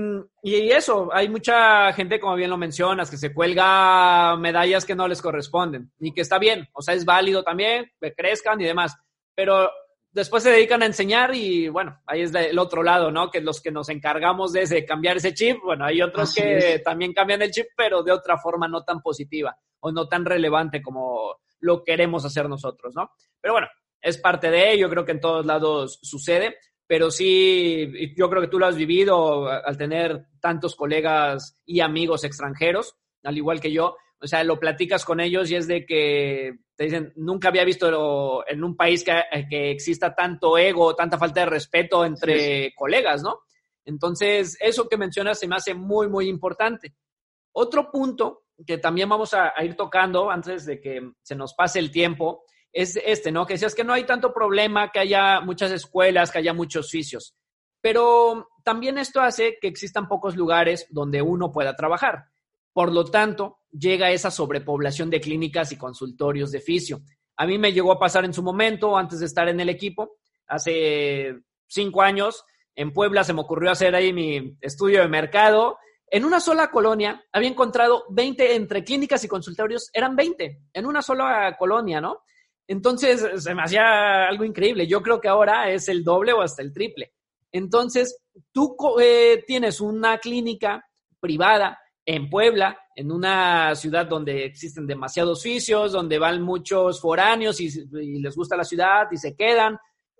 [0.42, 5.08] y, eso, hay mucha gente, como bien lo mencionas, que se cuelga medallas que no
[5.08, 8.96] les corresponden y que está bien, o sea, es válido también, que crezcan y demás,
[9.34, 9.70] pero
[10.16, 13.30] después se dedican a enseñar y bueno, ahí es el otro lado, ¿no?
[13.30, 17.42] Que los que nos encargamos de, cambiar ese chip, bueno, hay otros que también cambian
[17.42, 21.84] el chip, pero de otra forma no tan positiva o no tan relevante como lo
[21.84, 23.10] queremos hacer nosotros, ¿no?
[23.42, 23.68] Pero bueno,
[24.00, 28.48] es parte de ello, creo que en todos lados sucede, pero sí, yo creo que
[28.48, 33.98] tú lo has vivido al tener tantos colegas y amigos extranjeros, al igual que yo,
[34.20, 38.44] o sea, lo platicas con ellos y es de que te dicen, nunca había visto
[38.46, 43.40] en un país que, que exista tanto ego, tanta falta de respeto entre colegas, ¿no?
[43.84, 46.94] Entonces, eso que mencionas se me hace muy, muy importante.
[47.52, 51.78] Otro punto que también vamos a, a ir tocando antes de que se nos pase
[51.78, 53.46] el tiempo es este, ¿no?
[53.46, 57.34] Que decías que no hay tanto problema, que haya muchas escuelas, que haya muchos oficios.
[57.80, 62.26] Pero también esto hace que existan pocos lugares donde uno pueda trabajar.
[62.76, 67.00] Por lo tanto, llega esa sobrepoblación de clínicas y consultorios de fisio.
[67.38, 70.18] A mí me llegó a pasar en su momento, antes de estar en el equipo,
[70.46, 75.78] hace cinco años, en Puebla se me ocurrió hacer ahí mi estudio de mercado.
[76.10, 81.00] En una sola colonia había encontrado 20 entre clínicas y consultorios, eran 20 en una
[81.00, 82.24] sola colonia, ¿no?
[82.68, 84.86] Entonces se me hacía algo increíble.
[84.86, 87.14] Yo creo que ahora es el doble o hasta el triple.
[87.52, 88.18] Entonces,
[88.52, 90.86] tú eh, tienes una clínica
[91.18, 97.68] privada en Puebla, en una ciudad donde existen demasiados oficios, donde van muchos foráneos y,
[98.20, 99.76] les gusta la ciudad y se quedan.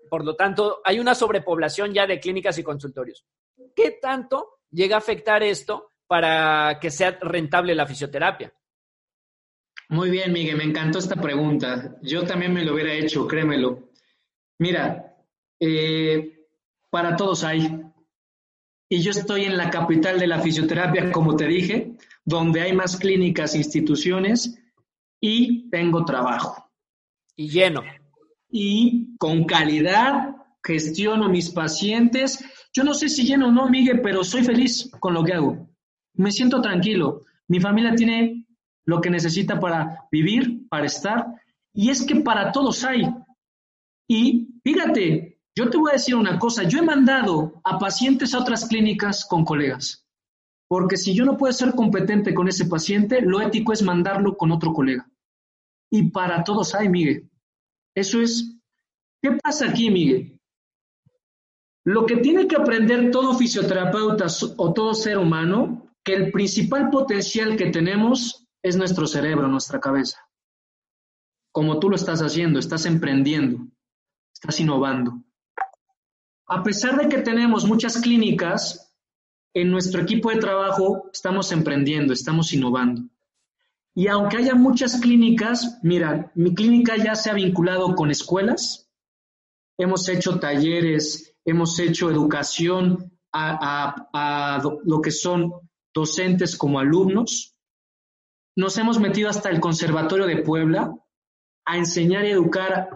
[0.09, 3.25] Por lo tanto, hay una sobrepoblación ya de clínicas y consultorios.
[3.73, 8.53] ¿Qué tanto llega a afectar esto para que sea rentable la fisioterapia?
[9.89, 11.97] Muy bien, Miguel, me encantó esta pregunta.
[12.01, 13.91] Yo también me lo hubiera hecho, créemelo.
[14.59, 15.15] Mira,
[15.57, 16.47] eh,
[16.89, 17.86] para todos hay.
[18.89, 22.97] Y yo estoy en la capital de la fisioterapia, como te dije, donde hay más
[22.97, 24.57] clínicas, instituciones
[25.19, 26.69] y tengo trabajo.
[27.35, 27.81] Y lleno.
[28.49, 32.43] Y con calidad gestiono mis pacientes.
[32.73, 35.69] Yo no sé si lleno o no, Miguel, pero soy feliz con lo que hago.
[36.13, 37.23] Me siento tranquilo.
[37.47, 38.45] Mi familia tiene
[38.85, 41.25] lo que necesita para vivir, para estar.
[41.73, 43.03] Y es que para todos hay.
[44.07, 45.26] Y fíjate,
[45.57, 49.25] yo te voy a decir una cosa, yo he mandado a pacientes a otras clínicas
[49.25, 50.05] con colegas,
[50.69, 54.51] porque si yo no puedo ser competente con ese paciente, lo ético es mandarlo con
[54.51, 55.09] otro colega.
[55.91, 57.27] Y para todos hay, Miguel.
[57.95, 58.55] Eso es,
[59.19, 60.39] ¿qué pasa aquí, Miguel?
[61.85, 67.57] Lo que tiene que aprender todo fisioterapeuta o todo ser humano, que el principal potencial
[67.57, 70.19] que tenemos es nuestro cerebro, nuestra cabeza.
[71.51, 73.65] Como tú lo estás haciendo, estás emprendiendo,
[74.31, 75.23] estás innovando.
[76.47, 78.93] A pesar de que tenemos muchas clínicas,
[79.53, 83.03] en nuestro equipo de trabajo estamos emprendiendo, estamos innovando.
[83.93, 88.89] Y aunque haya muchas clínicas, mira, mi clínica ya se ha vinculado con escuelas,
[89.77, 95.51] hemos hecho talleres, hemos hecho educación a, a lo que son
[95.93, 97.55] docentes como alumnos,
[98.55, 100.95] nos hemos metido hasta el Conservatorio de Puebla
[101.65, 102.89] a enseñar y educar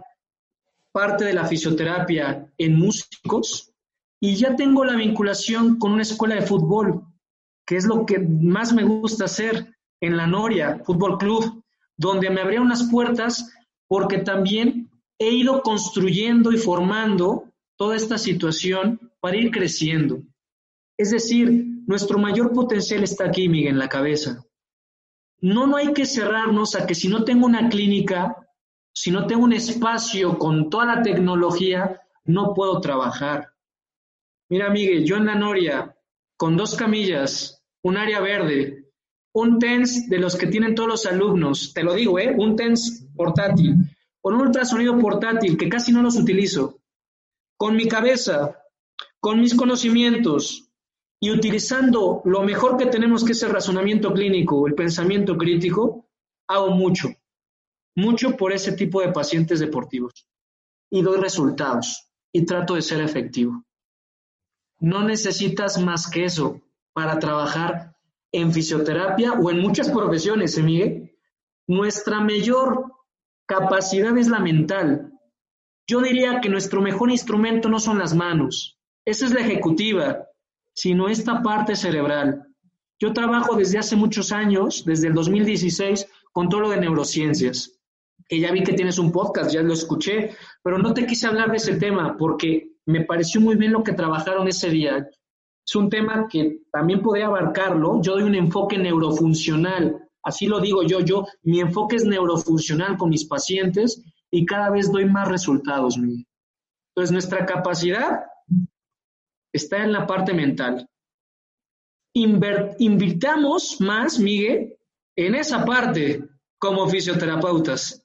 [0.92, 3.72] parte de la fisioterapia en músicos
[4.20, 7.04] y ya tengo la vinculación con una escuela de fútbol,
[7.66, 11.64] que es lo que más me gusta hacer en la Noria Fútbol Club,
[11.98, 13.52] donde me abría unas puertas
[13.88, 17.46] porque también he ido construyendo y formando
[17.78, 20.22] toda esta situación para ir creciendo.
[20.98, 24.46] Es decir, nuestro mayor potencial está aquí, Miguel, en la cabeza.
[25.40, 28.36] No, no hay que cerrarnos a que si no tengo una clínica,
[28.94, 33.54] si no tengo un espacio con toda la tecnología, no puedo trabajar.
[34.50, 35.96] Mira, Miguel, yo en la Noria,
[36.38, 38.92] con dos camillas, un área verde,
[39.34, 42.36] un TENS de los que tienen todos los alumnos, te lo digo, ¿eh?
[42.38, 43.76] un TENS portátil,
[44.20, 46.80] con un ultrasonido portátil que casi no los utilizo,
[47.58, 48.62] con mi cabeza,
[49.20, 50.70] con mis conocimientos
[51.20, 56.08] y utilizando lo mejor que tenemos que es el razonamiento clínico, el pensamiento crítico,
[56.48, 57.10] hago mucho,
[57.96, 60.28] mucho por ese tipo de pacientes deportivos
[60.90, 63.64] y doy resultados y trato de ser efectivo.
[64.80, 66.62] No necesitas más que eso
[66.94, 67.96] para trabajar
[68.32, 71.16] en fisioterapia o en muchas profesiones, ¿eh?
[71.68, 72.92] Nuestra mayor
[73.46, 75.12] capacidad es la mental.
[75.88, 80.28] Yo diría que nuestro mejor instrumento no son las manos, esa es la ejecutiva,
[80.74, 82.48] sino esta parte cerebral.
[83.00, 87.81] Yo trabajo desde hace muchos años, desde el 2016, con todo lo de neurociencias,
[88.28, 90.32] que ya vi que tienes un podcast, ya lo escuché,
[90.64, 93.94] pero no te quise hablar de ese tema porque me pareció muy bien lo que
[93.94, 95.08] trabajaron ese día.
[95.66, 98.02] Es un tema que también podría abarcarlo.
[98.02, 103.10] Yo doy un enfoque neurofuncional, así lo digo yo, yo, mi enfoque es neurofuncional con
[103.10, 105.98] mis pacientes y cada vez doy más resultados.
[105.98, 108.22] Entonces, nuestra capacidad
[109.54, 110.88] está en la parte mental.
[112.14, 114.78] invirtamos más, Miguel,
[115.16, 118.01] en esa parte como fisioterapeutas.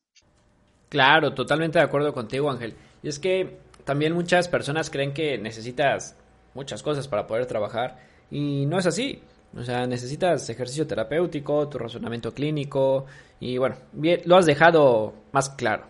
[0.89, 2.75] Claro, totalmente de acuerdo contigo, Ángel.
[3.03, 6.17] Y es que también muchas personas creen que necesitas
[6.55, 7.99] muchas cosas para poder trabajar
[8.31, 9.23] y no es así.
[9.57, 13.07] O sea, necesitas ejercicio terapéutico, tu razonamiento clínico
[13.41, 15.85] y bueno, bien, lo has dejado más claro.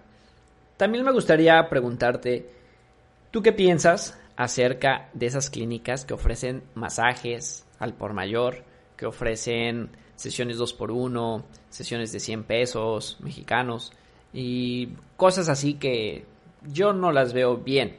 [0.77, 2.51] También me gustaría preguntarte,
[3.31, 8.63] ¿tú qué piensas acerca de esas clínicas que ofrecen masajes al por mayor,
[8.97, 13.93] que ofrecen sesiones 2 por 1 sesiones de 100 pesos mexicanos
[14.37, 16.27] y cosas así que
[16.71, 17.97] yo no las veo bien.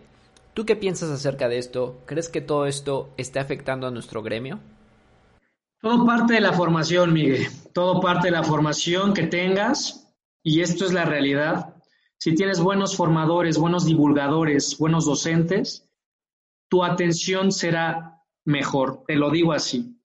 [0.53, 1.99] ¿Tú qué piensas acerca de esto?
[2.05, 4.59] ¿Crees que todo esto está afectando a nuestro gremio?
[5.81, 7.47] Todo parte de la formación, Miguel.
[7.73, 11.73] Todo parte de la formación que tengas y esto es la realidad.
[12.19, 15.89] Si tienes buenos formadores, buenos divulgadores, buenos docentes,
[16.69, 19.99] tu atención será mejor, te lo digo así.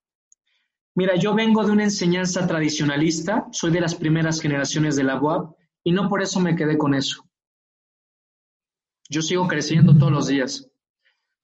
[0.94, 5.61] Mira, yo vengo de una enseñanza tradicionalista, soy de las primeras generaciones de la UAP
[5.84, 7.24] y no por eso me quedé con eso.
[9.08, 10.70] Yo sigo creciendo todos los días.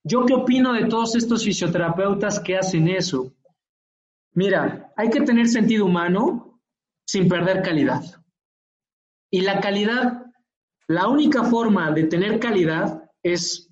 [0.05, 3.35] ¿Yo qué opino de todos estos fisioterapeutas que hacen eso?
[4.33, 6.61] Mira, hay que tener sentido humano
[7.07, 8.03] sin perder calidad.
[9.31, 10.27] Y la calidad,
[10.87, 13.69] la única forma de tener calidad es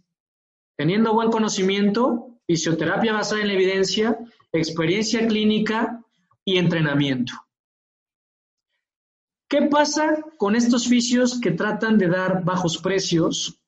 [0.76, 4.18] teniendo buen conocimiento, fisioterapia basada en la evidencia,
[4.52, 6.04] experiencia clínica
[6.44, 7.32] y entrenamiento.
[9.48, 13.62] ¿Qué pasa con estos fisios que tratan de dar bajos precios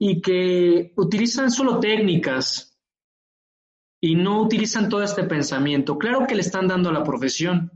[0.00, 2.78] y que utilizan solo técnicas
[4.00, 5.98] y no utilizan todo este pensamiento?
[5.98, 7.70] Claro que le están dando a la profesión,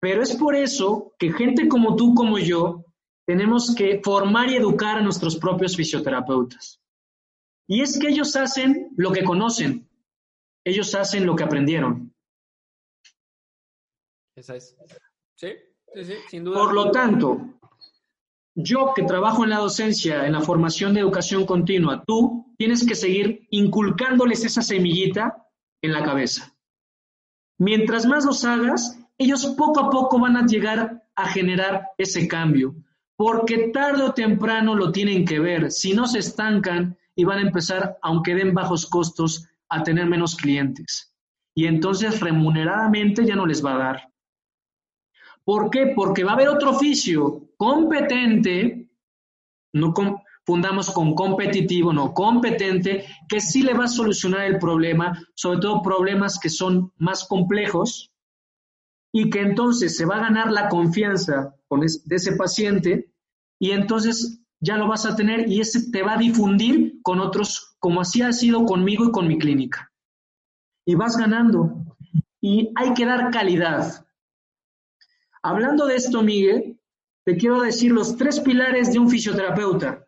[0.00, 2.86] pero es por eso que gente como tú, como yo,
[3.26, 6.80] tenemos que formar y educar a nuestros propios fisioterapeutas.
[7.68, 9.86] Y es que ellos hacen lo que conocen,
[10.64, 12.14] ellos hacen lo que aprendieron.
[14.34, 14.76] Esa es.
[15.34, 15.48] Sí,
[16.52, 17.40] Por lo tanto,
[18.54, 22.94] yo que trabajo en la docencia, en la formación de educación continua, tú tienes que
[22.94, 25.46] seguir inculcándoles esa semillita
[25.82, 26.54] en la cabeza.
[27.58, 32.74] Mientras más los hagas, ellos poco a poco van a llegar a generar ese cambio,
[33.16, 35.70] porque tarde o temprano lo tienen que ver.
[35.70, 40.36] Si no se estancan, y van a empezar, aunque den bajos costos, a tener menos
[40.36, 41.14] clientes.
[41.54, 44.12] Y entonces remuneradamente ya no les va a dar.
[45.46, 45.92] ¿Por qué?
[45.94, 48.90] Porque va a haber otro oficio competente,
[49.72, 49.94] no
[50.44, 55.82] fundamos con competitivo, no competente, que sí le va a solucionar el problema, sobre todo
[55.82, 58.12] problemas que son más complejos,
[59.12, 63.12] y que entonces se va a ganar la confianza de ese paciente,
[63.60, 67.76] y entonces ya lo vas a tener y ese te va a difundir con otros,
[67.78, 69.92] como así ha sido conmigo y con mi clínica.
[70.84, 71.86] Y vas ganando.
[72.40, 74.05] Y hay que dar calidad.
[75.46, 76.76] Hablando de esto, Miguel,
[77.24, 80.04] te quiero decir los tres pilares de un fisioterapeuta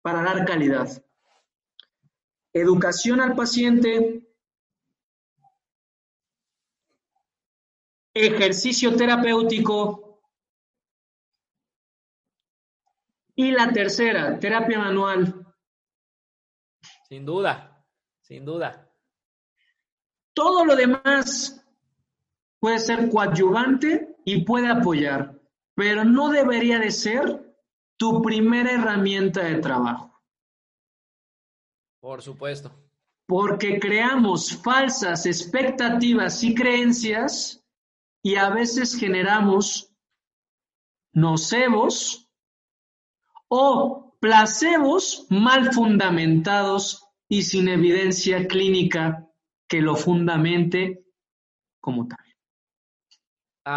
[0.00, 0.88] para dar calidad.
[2.54, 4.26] Educación al paciente,
[8.14, 10.22] ejercicio terapéutico
[13.34, 15.46] y la tercera, terapia manual.
[17.06, 17.84] Sin duda,
[18.22, 18.90] sin duda.
[20.32, 21.62] Todo lo demás
[22.58, 25.40] puede ser coadyuvante y puede apoyar,
[25.74, 27.54] pero no debería de ser
[27.98, 30.20] tu primera herramienta de trabajo.
[32.00, 32.72] Por supuesto.
[33.26, 37.64] Porque creamos falsas expectativas y creencias
[38.22, 39.94] y a veces generamos
[41.12, 42.28] nocebos
[43.48, 49.28] o placebos mal fundamentados y sin evidencia clínica
[49.68, 51.04] que lo fundamente
[51.80, 52.29] como tal.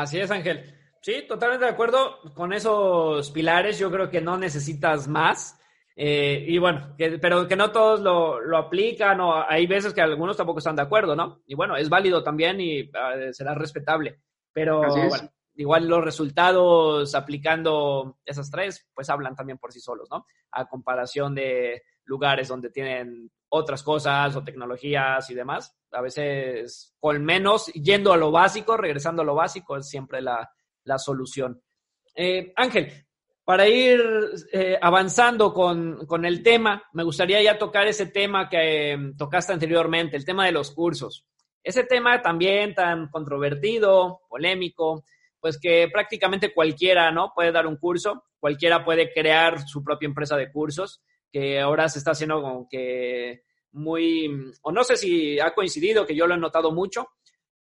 [0.02, 0.74] Así es, Ángel.
[1.02, 3.78] Sí, totalmente de acuerdo con esos pilares.
[3.78, 5.60] Yo creo que no necesitas más.
[5.96, 10.36] Eh, y bueno, pero que no todos lo, lo, aplican o hay veces que algunos
[10.36, 11.44] tampoco están de acuerdo, ¿no?
[11.46, 14.22] Y bueno, es válido también y uh, será respetable.
[14.52, 20.26] Pero bueno, igual los resultados aplicando esas tres, pues hablan también por sí solos, ¿no?
[20.52, 25.76] A comparación de lugares donde tienen otras cosas o tecnologías y demás.
[25.92, 30.52] A veces con menos, yendo a lo básico, regresando a lo básico, es siempre la,
[30.86, 31.62] la solución.
[32.16, 32.92] Eh, Ángel,
[33.44, 34.02] para ir
[34.52, 39.54] eh, avanzando con, con, el tema, me gustaría ya tocar ese tema que eh, tocaste
[39.54, 41.26] anteriormente, el tema de los cursos.
[41.62, 45.04] Ese tema también tan controvertido, polémico,
[45.40, 47.32] pues que prácticamente cualquiera, ¿no?
[47.36, 51.04] Puede dar un curso, cualquiera puede crear su propia empresa de cursos
[51.34, 54.30] que ahora se está haciendo como que muy,
[54.62, 57.08] o no sé si ha coincidido, que yo lo he notado mucho,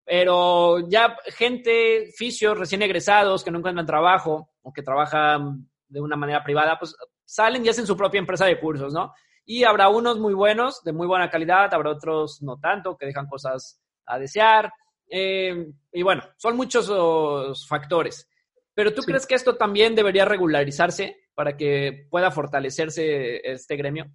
[0.03, 6.15] pero ya gente, fisios recién egresados que no encuentran trabajo o que trabajan de una
[6.15, 9.13] manera privada, pues salen y hacen su propia empresa de cursos, ¿no?
[9.45, 13.27] Y habrá unos muy buenos, de muy buena calidad, habrá otros no tanto, que dejan
[13.27, 14.73] cosas a desear.
[15.07, 18.27] Eh, y bueno, son muchos factores.
[18.73, 21.17] Pero ¿tú crees que esto también debería regularizarse?
[21.39, 24.11] Para que pueda fortalecerse este gremio?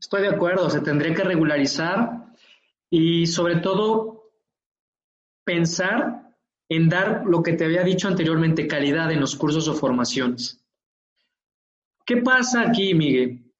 [0.00, 2.32] Estoy de acuerdo, se tendría que regularizar
[2.88, 4.30] y sobre todo
[5.44, 6.32] pensar
[6.68, 10.64] en dar lo que te había dicho anteriormente, calidad en los cursos o formaciones.
[12.06, 13.52] ¿Qué pasa aquí, Miguel?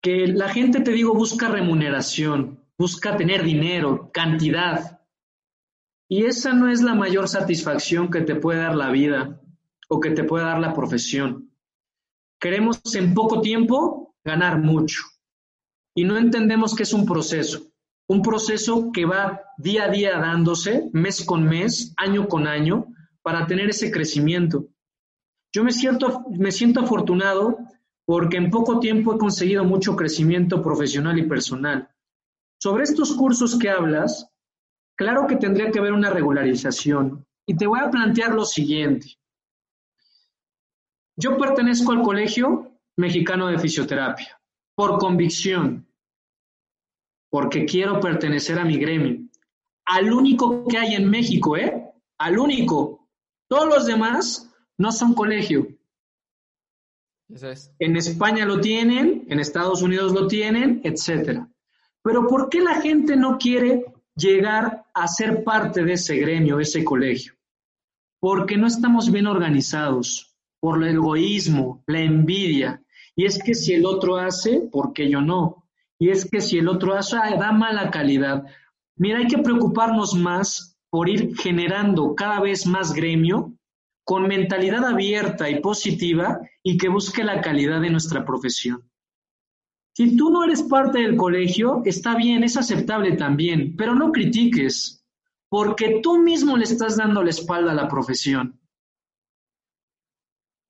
[0.00, 5.00] Que la gente, te digo, busca remuneración, busca tener dinero, cantidad.
[6.08, 9.40] Y esa no es la mayor satisfacción que te puede dar la vida
[9.88, 11.50] o que te puede dar la profesión.
[12.46, 15.02] Queremos en poco tiempo ganar mucho
[15.96, 17.72] y no entendemos que es un proceso,
[18.08, 22.86] un proceso que va día a día dándose, mes con mes, año con año,
[23.20, 24.68] para tener ese crecimiento.
[25.52, 27.58] Yo me siento, me siento afortunado
[28.04, 31.90] porque en poco tiempo he conseguido mucho crecimiento profesional y personal.
[32.62, 34.30] Sobre estos cursos que hablas,
[34.96, 37.26] claro que tendría que haber una regularización.
[37.44, 39.18] Y te voy a plantear lo siguiente.
[41.18, 44.38] Yo pertenezco al Colegio Mexicano de Fisioterapia
[44.74, 45.86] por convicción,
[47.30, 49.26] porque quiero pertenecer a mi gremio,
[49.86, 51.90] al único que hay en México, ¿eh?
[52.18, 53.08] Al único.
[53.48, 55.66] Todos los demás no son colegio.
[57.78, 61.48] En España lo tienen, en Estados Unidos lo tienen, etcétera.
[62.02, 66.84] Pero ¿por qué la gente no quiere llegar a ser parte de ese gremio, ese
[66.84, 67.34] colegio?
[68.20, 70.35] Porque no estamos bien organizados
[70.66, 72.82] por el egoísmo, la envidia.
[73.14, 75.64] Y es que si el otro hace, ¿por qué yo no?
[75.96, 78.42] Y es que si el otro hace, da mala calidad.
[78.96, 83.54] Mira, hay que preocuparnos más por ir generando cada vez más gremio
[84.02, 88.90] con mentalidad abierta y positiva y que busque la calidad de nuestra profesión.
[89.94, 95.06] Si tú no eres parte del colegio, está bien, es aceptable también, pero no critiques,
[95.48, 98.58] porque tú mismo le estás dando la espalda a la profesión.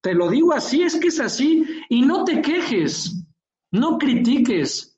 [0.07, 1.67] Te lo digo así, es que es así.
[1.89, 3.27] Y no te quejes,
[3.73, 4.97] no critiques,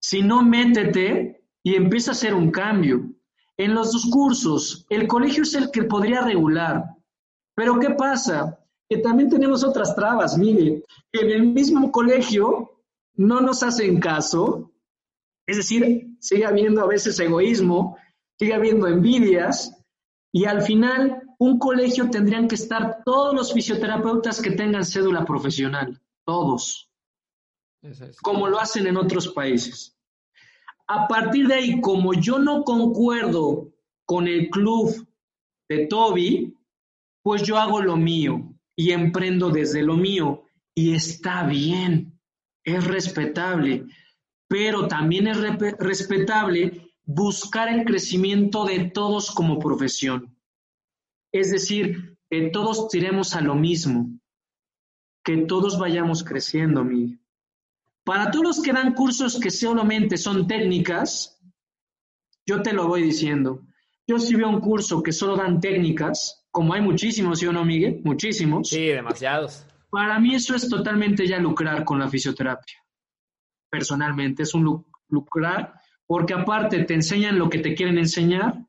[0.00, 3.08] sino métete y empieza a hacer un cambio.
[3.56, 6.86] En los dos cursos, el colegio es el que podría regular.
[7.54, 8.58] Pero ¿qué pasa?
[8.88, 10.82] Que también tenemos otras trabas, mire,
[11.12, 12.82] que en el mismo colegio
[13.14, 14.72] no nos hacen caso,
[15.46, 17.96] es decir, sigue habiendo a veces egoísmo,
[18.36, 19.72] sigue habiendo envidias,
[20.32, 26.00] y al final un colegio tendrían que estar todos los fisioterapeutas que tengan cédula profesional,
[26.24, 26.90] todos,
[28.22, 29.96] como lo hacen en otros países.
[30.88, 33.72] A partir de ahí, como yo no concuerdo
[34.04, 35.06] con el club
[35.68, 36.56] de Toby,
[37.22, 42.18] pues yo hago lo mío y emprendo desde lo mío y está bien,
[42.64, 43.84] es respetable,
[44.48, 45.38] pero también es
[45.78, 50.37] respetable buscar el crecimiento de todos como profesión.
[51.32, 54.10] Es decir, que todos tiremos a lo mismo,
[55.24, 57.20] que todos vayamos creciendo, Miguel.
[58.04, 61.38] Para todos los que dan cursos que solamente son técnicas,
[62.46, 63.66] yo te lo voy diciendo.
[64.06, 67.64] Yo si veo un curso que solo dan técnicas, como hay muchísimos, ¿sí o no,
[67.66, 68.00] Miguel?
[68.04, 68.70] Muchísimos.
[68.70, 69.66] Sí, demasiados.
[69.90, 72.76] Para mí eso es totalmente ya lucrar con la fisioterapia.
[73.70, 75.74] Personalmente, es un lucrar
[76.06, 78.66] porque aparte te enseñan lo que te quieren enseñar,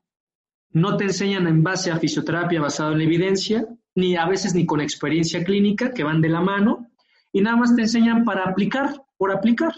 [0.72, 4.66] no te enseñan en base a fisioterapia basada en la evidencia, ni a veces ni
[4.66, 6.90] con experiencia clínica, que van de la mano,
[7.32, 9.74] y nada más te enseñan para aplicar, por aplicar.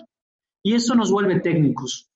[0.63, 2.11] Y eso nos vuelve técnicos.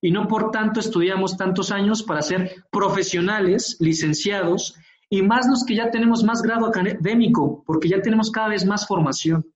[0.00, 4.76] Y no por tanto estudiamos tantos años para ser profesionales, licenciados,
[5.08, 8.86] y más los que ya tenemos más grado académico, porque ya tenemos cada vez más
[8.86, 9.46] formación.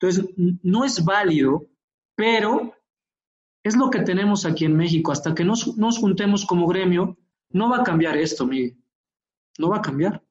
[0.00, 1.66] Entonces, no es válido,
[2.14, 2.72] pero
[3.62, 5.12] es lo que tenemos aquí en México.
[5.12, 7.18] Hasta que nos, nos juntemos como gremio,
[7.52, 8.76] no va a cambiar esto, Miguel.
[9.58, 10.22] No va a cambiar.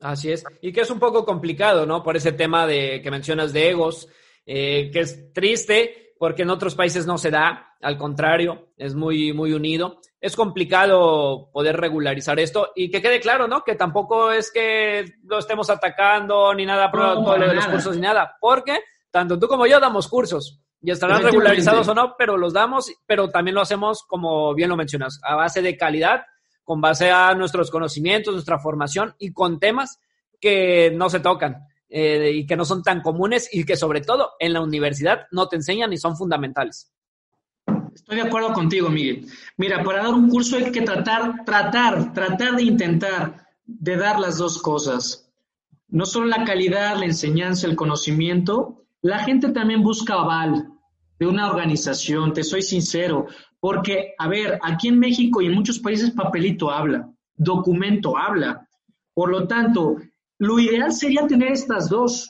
[0.00, 0.44] Así es.
[0.60, 2.02] Y que es un poco complicado, ¿no?
[2.02, 4.08] Por ese tema de que mencionas de egos,
[4.46, 9.32] eh, que es triste porque en otros países no se da, al contrario, es muy,
[9.32, 13.64] muy unido es complicado poder regularizar esto y que quede claro, ¿no?
[13.64, 18.02] Que tampoco es que lo estemos atacando ni nada por no, de los cursos ni
[18.02, 18.78] nada, porque
[19.10, 23.30] tanto tú como yo damos cursos y estarán regularizados o no, pero los damos, pero
[23.30, 26.22] también lo hacemos, como bien lo mencionas, a base de calidad,
[26.64, 30.00] con base a nuestros conocimientos, nuestra formación y con temas
[30.40, 34.32] que no se tocan eh, y que no son tan comunes y que sobre todo
[34.38, 36.92] en la universidad no te enseñan y son fundamentales.
[37.94, 39.26] Estoy de acuerdo contigo, Miguel.
[39.56, 44.38] Mira, para dar un curso hay que tratar, tratar, tratar de intentar de dar las
[44.38, 45.30] dos cosas.
[45.88, 50.68] No solo la calidad, la enseñanza, el conocimiento, la gente también busca aval
[51.18, 53.26] de una organización, te soy sincero,
[53.62, 58.68] porque, a ver, aquí en México y en muchos países papelito habla, documento habla.
[59.14, 59.98] Por lo tanto,
[60.38, 62.28] lo ideal sería tener estas dos.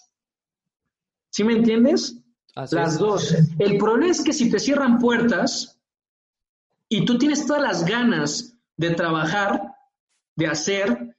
[1.30, 2.22] ¿Sí me entiendes?
[2.54, 3.34] las dos.
[3.58, 5.80] El problema es que si te cierran puertas
[6.90, 9.74] y tú tienes todas las ganas de trabajar,
[10.36, 11.16] de hacer,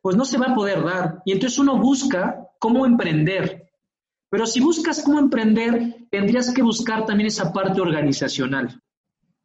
[0.00, 1.22] pues no se va a poder dar.
[1.24, 3.70] Y entonces uno busca cómo emprender.
[4.28, 8.82] Pero si buscas cómo emprender, tendrías que buscar también esa parte organizacional.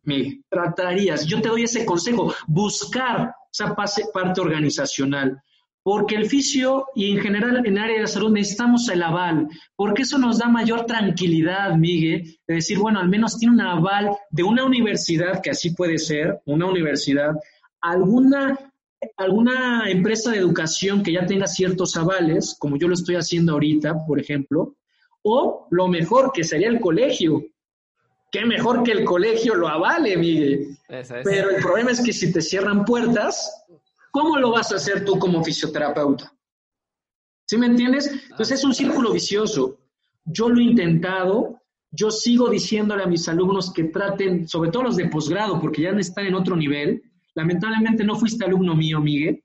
[0.07, 5.41] Me tratarías, yo te doy ese consejo, buscar esa parte organizacional
[5.87, 10.01] porque el fisio y en general en área de la salud necesitamos el aval, porque
[10.01, 14.43] eso nos da mayor tranquilidad, Miguel, de decir, bueno, al menos tiene un aval de
[14.43, 17.31] una universidad, que así puede ser, una universidad,
[17.79, 18.59] alguna,
[19.15, 24.05] alguna empresa de educación que ya tenga ciertos avales, como yo lo estoy haciendo ahorita,
[24.05, 24.75] por ejemplo,
[25.21, 27.45] o lo mejor que sería el colegio.
[28.31, 30.77] Qué mejor que el colegio lo avale, Miguel.
[31.23, 33.65] Pero el problema es que si te cierran puertas,
[34.17, 36.33] ¿Cómo lo vas a hacer tú como fisioterapeuta?
[37.45, 38.11] ¿Sí me entiendes?
[38.31, 39.77] Entonces es un círculo vicioso.
[40.25, 41.61] Yo lo he intentado,
[41.91, 45.91] yo sigo diciéndole a mis alumnos que traten, sobre todo los de posgrado, porque ya
[45.91, 47.03] están en otro nivel.
[47.35, 49.43] Lamentablemente no fuiste alumno mío, Miguel,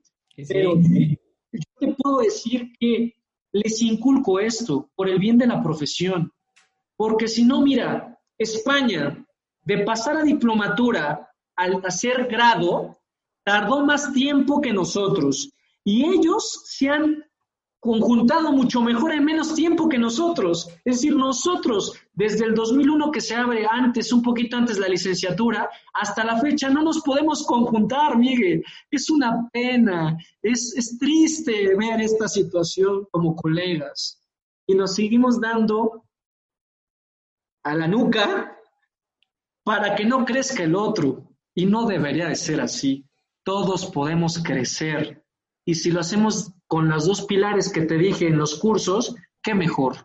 [0.48, 3.14] pero yo te puedo decir que
[3.52, 6.32] les inculco esto por el bien de la profesión.
[6.96, 8.11] Porque si no, mira,
[8.43, 9.24] España,
[9.64, 12.99] de pasar a diplomatura al hacer grado,
[13.45, 15.51] tardó más tiempo que nosotros
[15.84, 17.24] y ellos se han
[17.80, 20.68] conjuntado mucho mejor en menos tiempo que nosotros.
[20.84, 25.68] Es decir, nosotros, desde el 2001 que se abre antes, un poquito antes la licenciatura,
[25.93, 28.62] hasta la fecha no nos podemos conjuntar, Miguel.
[28.88, 34.20] Es una pena, es, es triste ver esta situación como colegas.
[34.64, 36.05] Y nos seguimos dando
[37.62, 38.56] a la nuca
[39.64, 41.28] para que no crezca el otro.
[41.54, 43.06] Y no debería de ser así
[43.44, 45.24] todos podemos crecer.
[45.64, 49.54] Y si lo hacemos con los dos pilares que te dije en los cursos, qué
[49.54, 49.96] mejor.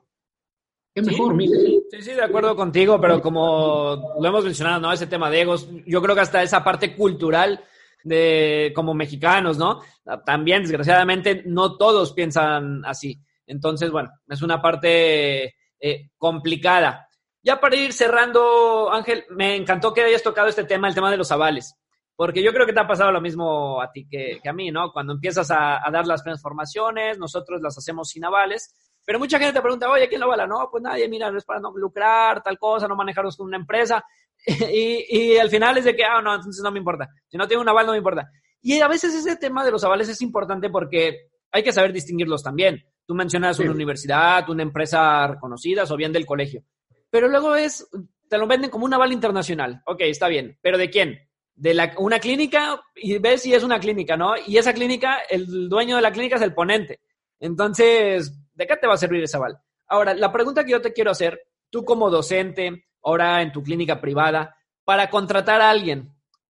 [0.93, 1.84] Qué mejor, Miguel.
[1.91, 4.91] Sí, sí, de acuerdo contigo, pero como lo hemos mencionado, ¿no?
[4.91, 7.64] Ese tema de egos, yo creo que hasta esa parte cultural
[8.03, 9.82] de como mexicanos, ¿no?
[10.26, 13.20] También, desgraciadamente, no todos piensan así.
[13.45, 17.07] Entonces, bueno, es una parte eh, complicada.
[17.48, 21.16] Ya para ir cerrando, Ángel, me encantó que hayas tocado este tema, el tema de
[21.16, 21.76] los avales.
[22.14, 24.91] Porque yo creo que te ha pasado lo mismo a ti que, a mí, ¿no?
[24.91, 28.76] Cuando empiezas a, dar las transformaciones, nosotros las hacemos sin avales,
[29.06, 30.45] pero mucha gente te pregunta, oye, ¿quién lo avala?
[30.45, 33.56] No, pues nadie, mira, no es para no lucrar, tal cosa, no manejarnos con una
[33.56, 34.04] empresa.
[34.45, 37.08] y, y al final es de que, ah, no, entonces no me importa.
[37.30, 38.30] Si no tengo un aval, no me importa.
[38.62, 42.43] Y a veces ese tema de los avales es importante porque hay que saber distinguirlos
[42.43, 42.84] también.
[43.06, 46.66] Tú mencionas una universidad, una empresa reconocida o bien del colegio.
[47.10, 47.88] Pero luego es,
[48.30, 49.82] te lo venden como una bala internacional.
[49.86, 50.58] Ok, está bien.
[50.62, 51.20] ¿Pero de quién?
[51.55, 54.34] De la, una clínica y ves si es una clínica, ¿no?
[54.45, 57.01] Y esa clínica, el dueño de la clínica es el ponente.
[57.39, 59.64] Entonces, ¿de qué te va a servir esa bala?
[59.88, 61.39] Ahora, la pregunta que yo te quiero hacer,
[61.70, 66.14] tú como docente, ahora en tu clínica privada, para contratar a alguien,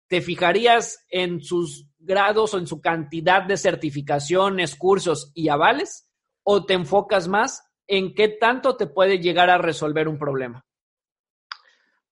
[0.06, 6.08] ¿te fijarías en sus grados o en su cantidad de certificaciones, cursos y avales?
[6.42, 10.64] ¿O te enfocas más en qué tanto te puede llegar a resolver un problema?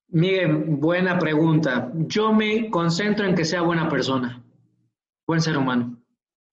[0.09, 1.93] Miguel, buena pregunta.
[1.95, 4.43] Yo me concentro en que sea buena persona,
[5.27, 6.03] buen ser humano.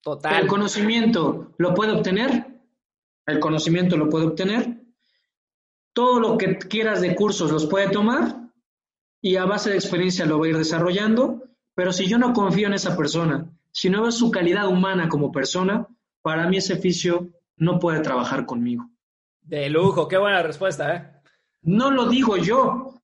[0.01, 0.41] Total.
[0.41, 2.47] ¿El conocimiento lo puede obtener?
[3.25, 4.81] El conocimiento lo puede obtener.
[5.93, 8.49] Todo lo que quieras de cursos los puede tomar
[9.21, 11.43] y a base de experiencia lo va a ir desarrollando,
[11.73, 15.31] pero si yo no confío en esa persona, si no veo su calidad humana como
[15.31, 15.87] persona,
[16.21, 18.89] para mí ese oficio no puede trabajar conmigo.
[19.43, 21.21] De lujo, qué buena respuesta, ¿eh?
[21.63, 23.01] No lo digo yo.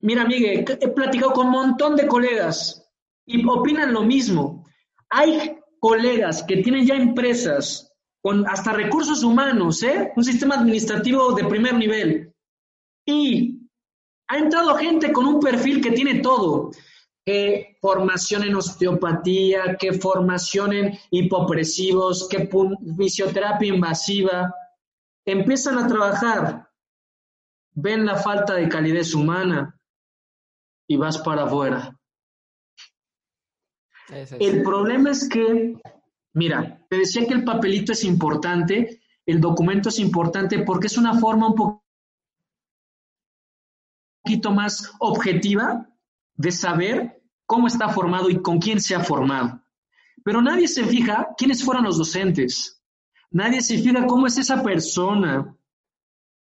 [0.00, 2.88] Mira, Miguel, he platicado con un montón de colegas
[3.26, 4.66] y opinan lo mismo.
[5.10, 10.12] Hay colegas que tienen ya empresas con hasta recursos humanos, ¿eh?
[10.16, 12.32] Un sistema administrativo de primer nivel.
[13.06, 13.60] Y
[14.28, 16.70] ha entrado gente con un perfil que tiene todo.
[17.26, 22.48] Que formación en osteopatía, que formación en hipopresivos, que
[22.96, 24.54] fisioterapia invasiva.
[25.26, 26.70] Empiezan a trabajar,
[27.72, 29.78] ven la falta de calidez humana
[30.86, 31.98] y vas para afuera.
[34.38, 35.80] El problema es que,
[36.34, 41.18] mira, te decía que el papelito es importante, el documento es importante porque es una
[41.18, 41.84] forma un poco
[44.24, 45.86] poquito más objetiva
[46.36, 49.60] de saber cómo está formado y con quién se ha formado.
[50.24, 52.73] Pero nadie se fija quiénes fueron los docentes.
[53.34, 55.56] Nadie se fija cómo es esa persona.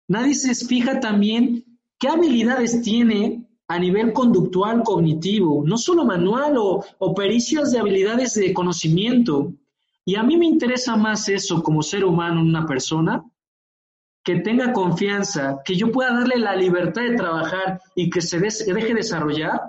[0.08, 1.64] Nadie se fija también
[2.00, 8.34] qué habilidades tiene a nivel conductual cognitivo, no solo manual o, o pericias de habilidades
[8.34, 9.54] de conocimiento.
[10.04, 13.24] Y a mí me interesa más eso como ser humano una persona
[14.24, 18.96] que tenga confianza, que yo pueda darle la libertad de trabajar y que se deje
[18.96, 19.62] desarrollar,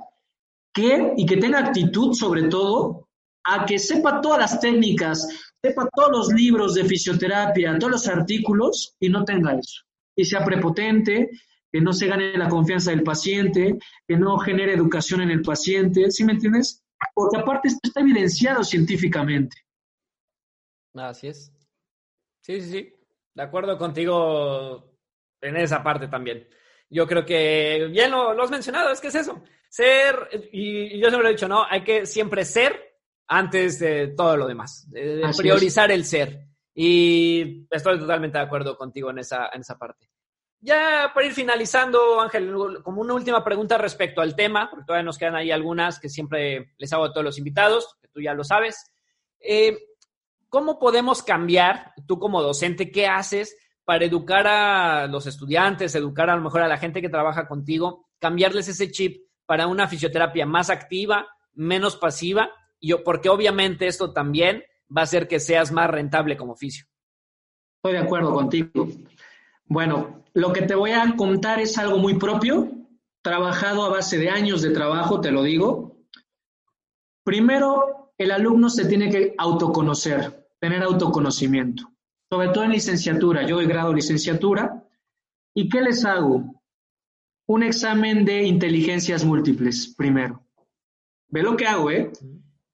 [0.73, 3.09] que, y que tenga actitud sobre todo,
[3.45, 8.97] a que sepa todas las técnicas, sepa todos los libros de fisioterapia, todos los artículos
[8.99, 9.83] y no tenga eso.
[10.17, 11.31] Y sea prepotente,
[11.73, 16.11] que no se gane la confianza del paciente, que no genere educación en el paciente,
[16.11, 16.85] ¿sí me entiendes?
[17.15, 19.57] Porque aparte esto está evidenciado científicamente.
[20.95, 21.53] Así es.
[22.43, 22.95] Sí, sí, sí.
[23.35, 24.99] De acuerdo contigo
[25.41, 26.49] en esa parte también.
[26.89, 29.43] Yo creo que bien lo, has mencionado, es que es eso.
[29.69, 31.65] Ser, y, yo siempre lo he dicho, ¿no?
[31.65, 32.90] Hay que siempre ser
[33.31, 34.89] antes de todo lo demás.
[35.39, 36.47] priorizar el ser.
[36.75, 40.11] Y estoy totalmente de acuerdo contigo en esa, en esa parte.
[40.59, 42.53] Ya para ir finalizando, Ángel,
[42.83, 46.75] como una última pregunta respecto al tema, porque todavía nos quedan ahí algunas que siempre
[46.77, 48.91] les hago a todos los invitados, que tú ya lo sabes.
[49.39, 49.79] Eh,
[50.49, 56.37] ¿Cómo podemos cambiar, tú como docente, qué haces para educar a los estudiantes, educar a
[56.37, 60.69] lo mejor a la gente que trabaja contigo, cambiarles ese chip para una fisioterapia más
[60.69, 62.51] activa, menos pasiva?
[62.81, 64.65] Y porque obviamente esto también
[64.95, 66.87] va a hacer que seas más rentable como oficio.
[67.77, 68.89] Estoy de acuerdo contigo.
[69.67, 72.73] Bueno, lo que te voy a contar es algo muy propio,
[73.23, 75.97] trabajado a base de años de trabajo, te lo digo.
[77.23, 81.91] Primero, el alumno se tiene que autoconocer tener autoconocimiento,
[82.31, 83.47] sobre todo en licenciatura.
[83.47, 84.85] Yo doy grado licenciatura.
[85.55, 86.63] ¿Y qué les hago?
[87.49, 90.47] Un examen de inteligencias múltiples, primero.
[91.29, 92.13] Ve lo que hago, ¿eh?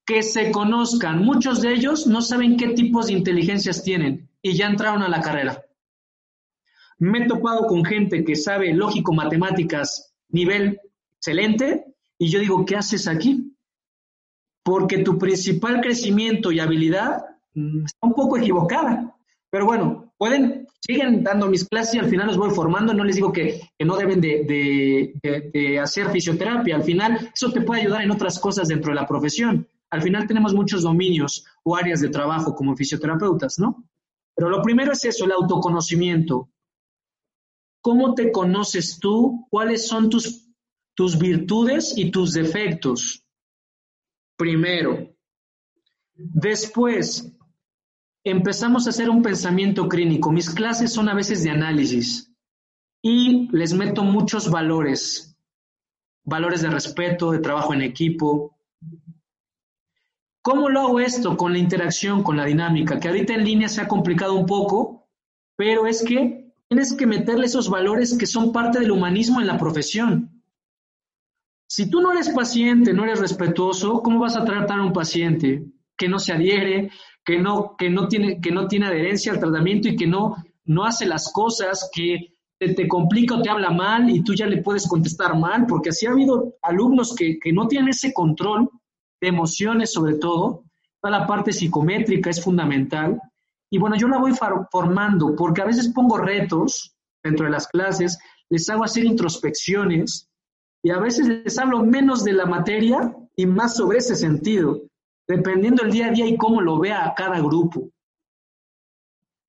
[0.07, 1.25] Que se conozcan.
[1.25, 5.21] Muchos de ellos no saben qué tipos de inteligencias tienen y ya entraron a la
[5.21, 5.63] carrera.
[6.99, 10.81] Me he topado con gente que sabe lógico, matemáticas, nivel
[11.19, 11.85] excelente,
[12.19, 13.53] y yo digo, ¿qué haces aquí?
[14.63, 19.17] Porque tu principal crecimiento y habilidad Mm, está un poco equivocada.
[19.51, 22.93] Pero bueno, pueden, siguen dando mis clases y al final los voy formando.
[22.93, 26.77] No les digo que, no deben de, hacer fisioterapia.
[26.77, 29.67] Al final, eso te puede ayudar en otras cosas dentro de la profesión.
[29.91, 33.85] Al final tenemos muchos dominios o áreas de trabajo como fisioterapeutas, ¿no?
[34.35, 36.51] Pero lo primero es eso, el autoconocimiento.
[37.81, 39.47] ¿Cómo te conoces tú?
[39.49, 40.49] ¿Cuáles son tus,
[40.95, 43.25] tus virtudes y tus defectos?
[44.37, 45.15] Primero.
[46.15, 47.33] Después,
[48.25, 50.33] empezamos a hacer un pensamiento clínico.
[50.33, 52.33] Mis clases son a veces de análisis
[53.03, 55.39] y les meto muchos valores,
[56.25, 58.56] valores de respeto, de trabajo en equipo.
[60.47, 61.37] ¿Cómo lo hago esto?
[61.37, 65.09] Con la interacción, con la dinámica, que ahorita en línea se ha complicado un poco,
[65.57, 69.59] pero es que tienes que meterle esos valores que son parte del humanismo en la
[69.59, 70.41] profesión.
[71.69, 75.65] Si tú no eres paciente, no eres respetuoso, ¿cómo vas a tratar a un paciente
[75.99, 76.93] que no se adhiere,
[77.25, 80.85] que no, que no, tiene, que no tiene adherencia al tratamiento y que no, no
[80.85, 84.87] hace las cosas, que te, complica o te habla mal y tú ya le puedes
[84.87, 85.67] contestar mal?
[85.67, 88.71] Porque así ha habido alumnos que, que no tienen ese control
[89.27, 90.65] emociones sobre todo,
[91.01, 93.21] toda la parte psicométrica es fundamental.
[93.71, 94.33] Y bueno, yo la voy
[94.71, 98.19] formando porque a veces pongo retos dentro de las clases,
[98.49, 100.29] les hago hacer introspecciones
[100.83, 104.83] y a veces les hablo menos de la materia y más sobre ese sentido,
[105.27, 107.91] dependiendo el día a día y cómo lo vea cada grupo.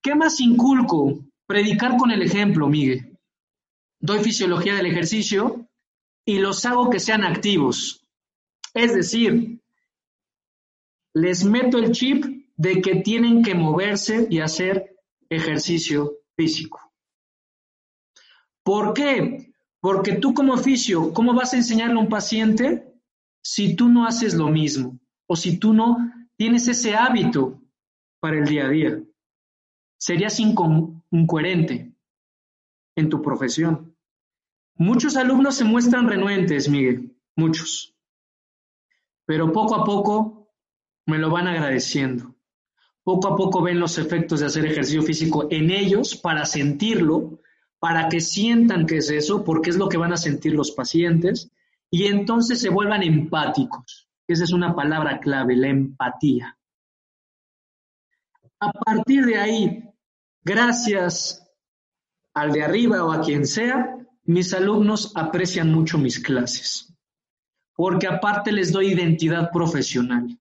[0.01, 1.19] ¿Qué más inculco?
[1.45, 3.17] Predicar con el ejemplo, Miguel.
[3.99, 5.67] Doy fisiología del ejercicio
[6.25, 8.05] y los hago que sean activos.
[8.73, 9.61] Es decir,
[11.19, 14.95] les meto el chip de que tienen que moverse y hacer
[15.29, 16.79] ejercicio físico.
[18.63, 19.51] ¿Por qué?
[19.79, 22.93] Porque tú como oficio, ¿cómo vas a enseñarle a un paciente
[23.41, 25.97] si tú no haces lo mismo o si tú no
[26.35, 27.61] tienes ese hábito
[28.19, 29.03] para el día a día?
[29.97, 31.93] Serías incoherente
[32.95, 33.95] en tu profesión.
[34.75, 37.97] Muchos alumnos se muestran renuentes, Miguel, muchos
[39.27, 40.36] pero poco a poco
[41.07, 42.35] me lo van agradeciendo.
[43.03, 47.39] Poco a poco ven los efectos de hacer ejercicio físico en ellos para sentirlo,
[47.79, 51.49] para que sientan que es eso, porque es lo que van a sentir los pacientes,
[51.89, 54.07] y entonces se vuelvan empáticos.
[54.27, 56.57] Esa es una palabra clave, la empatía.
[58.59, 59.83] A partir de ahí,
[60.43, 61.43] gracias
[62.33, 66.87] al de arriba o a quien sea, mis alumnos aprecian mucho mis clases
[67.77, 70.37] porque aparte les doy identidad profesional.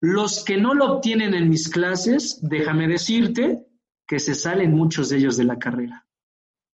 [0.00, 3.66] Los que no lo obtienen en mis clases, déjame decirte
[4.06, 6.06] que se salen muchos de ellos de la carrera.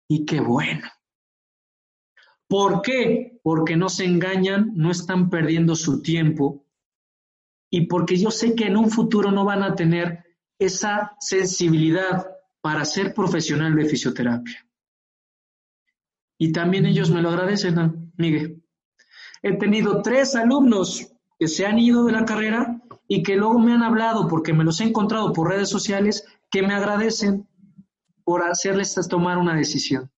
[0.09, 0.87] Y qué bueno.
[2.49, 3.41] ¿Por qué?
[3.43, 6.67] Porque no se engañan, no están perdiendo su tiempo
[7.71, 10.25] y porque yo sé que en un futuro no van a tener
[10.59, 12.27] esa sensibilidad
[12.61, 14.67] para ser profesional de fisioterapia.
[16.39, 18.63] Y también ellos me lo agradecen, Miguel.
[19.43, 23.73] He tenido tres alumnos que se han ido de la carrera y que luego me
[23.73, 27.47] han hablado porque me los he encontrado por redes sociales que me agradecen
[28.25, 30.11] por hacerles tomar una decisión.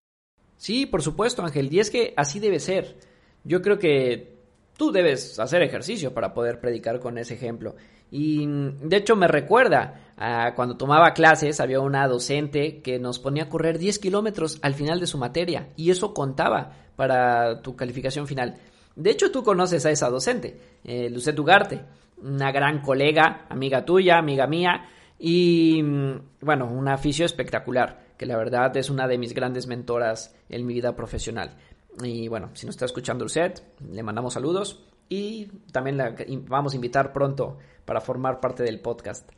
[0.57, 1.72] Sí, por supuesto, Ángel.
[1.72, 2.97] Y es que así debe ser.
[3.45, 4.39] Yo creo que
[4.76, 7.76] tú debes hacer ejercicio para poder predicar con ese ejemplo.
[8.11, 13.45] Y de hecho me recuerda a cuando tomaba clases, había una docente que nos ponía
[13.45, 18.26] a correr 10 kilómetros al final de su materia y eso contaba para tu calificación
[18.26, 18.57] final.
[18.97, 21.82] De hecho, tú conoces a esa docente, eh, Lucet Ugarte,
[22.22, 24.88] una gran colega, amiga tuya, amiga mía,
[25.18, 30.34] y mm, bueno, un aficio espectacular, que la verdad es una de mis grandes mentoras
[30.48, 31.56] en mi vida profesional.
[32.02, 36.14] Y bueno, si nos está escuchando Lucet, le mandamos saludos y también la
[36.46, 39.30] vamos a invitar pronto para formar parte del podcast.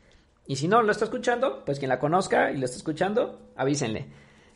[0.47, 4.09] Y si no lo está escuchando, pues quien la conozca y lo está escuchando, avísenle.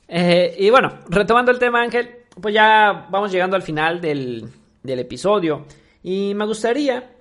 [0.09, 4.51] Eh, y bueno, retomando el tema, Ángel, pues ya vamos llegando al final del,
[4.83, 5.65] del episodio
[6.03, 7.14] y me gustaría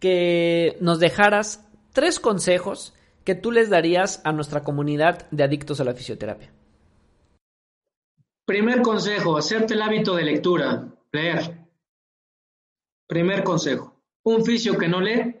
[0.00, 2.94] que nos dejaras tres consejos
[3.24, 6.52] que tú les darías a nuestra comunidad de adictos a la fisioterapia.
[8.44, 11.66] Primer consejo, hacerte el hábito de lectura, leer.
[13.08, 15.34] Primer consejo, un fisio que no lee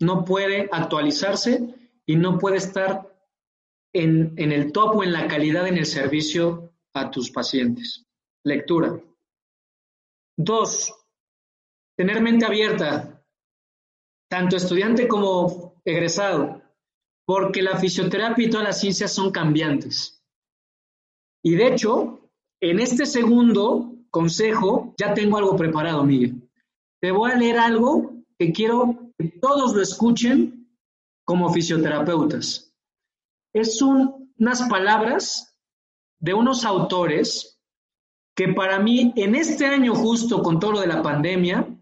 [0.00, 1.74] no puede actualizarse
[2.04, 3.16] y no puede estar
[3.92, 8.04] en, en el top o en la calidad en el servicio a tus pacientes.
[8.44, 9.00] Lectura.
[10.36, 10.92] Dos,
[11.96, 13.15] tener mente abierta,
[14.28, 16.62] tanto estudiante como egresado,
[17.26, 20.22] porque la fisioterapia y todas las ciencias son cambiantes.
[21.42, 26.48] Y de hecho, en este segundo consejo ya tengo algo preparado, Miguel.
[27.00, 30.68] Te voy a leer algo que quiero que todos lo escuchen
[31.24, 32.74] como fisioterapeutas.
[33.52, 35.56] Es unas palabras
[36.20, 37.60] de unos autores
[38.34, 41.75] que para mí en este año justo con todo lo de la pandemia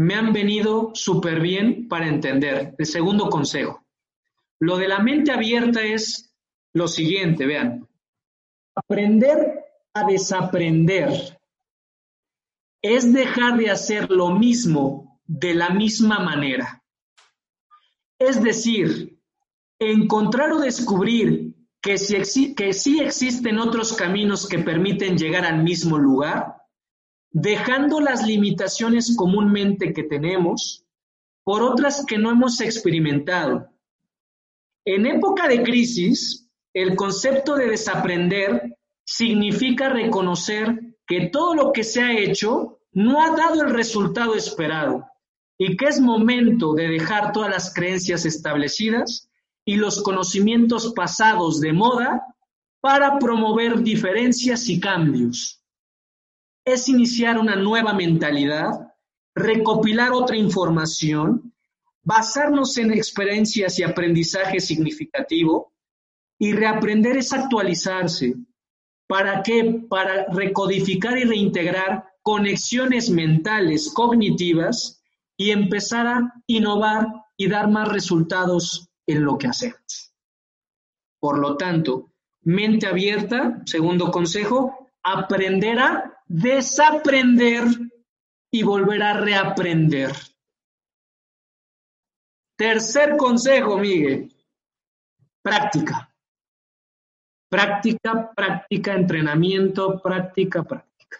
[0.00, 2.74] me han venido súper bien para entender.
[2.78, 3.84] El segundo consejo.
[4.58, 6.34] Lo de la mente abierta es
[6.72, 7.86] lo siguiente, vean.
[8.74, 11.38] Aprender a desaprender
[12.80, 16.82] es dejar de hacer lo mismo de la misma manera.
[18.18, 19.20] Es decir,
[19.78, 25.98] encontrar o descubrir que, si que sí existen otros caminos que permiten llegar al mismo
[25.98, 26.59] lugar,
[27.30, 30.84] dejando las limitaciones comúnmente que tenemos
[31.44, 33.68] por otras que no hemos experimentado.
[34.84, 42.02] En época de crisis, el concepto de desaprender significa reconocer que todo lo que se
[42.02, 45.04] ha hecho no ha dado el resultado esperado
[45.58, 49.28] y que es momento de dejar todas las creencias establecidas
[49.64, 52.22] y los conocimientos pasados de moda
[52.80, 55.59] para promover diferencias y cambios.
[56.70, 58.94] Es iniciar una nueva mentalidad,
[59.34, 61.52] recopilar otra información,
[62.04, 65.72] basarnos en experiencias y aprendizaje significativo
[66.38, 68.36] y reaprender es actualizarse.
[69.08, 69.82] ¿Para qué?
[69.88, 75.02] Para recodificar y reintegrar conexiones mentales, cognitivas
[75.36, 80.14] y empezar a innovar y dar más resultados en lo que hacemos.
[81.18, 82.12] Por lo tanto,
[82.42, 87.64] mente abierta, segundo consejo, aprender a desaprender
[88.52, 90.12] y volver a reaprender.
[92.56, 94.32] Tercer consejo, Miguel,
[95.42, 96.14] práctica.
[97.50, 101.18] Práctica, práctica, entrenamiento, práctica, práctica.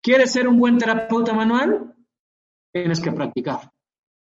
[0.00, 1.96] ¿Quieres ser un buen terapeuta manual?
[2.72, 3.72] Tienes que practicar.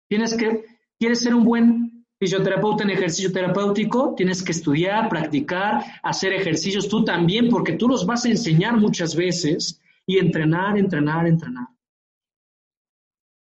[0.08, 0.64] Tienes que,
[0.98, 7.04] ¿Quieres ser un buen fisioterapeuta en ejercicio terapéutico, tienes que estudiar, practicar, hacer ejercicios tú
[7.04, 11.68] también, porque tú los vas a enseñar muchas veces y entrenar, entrenar, entrenar.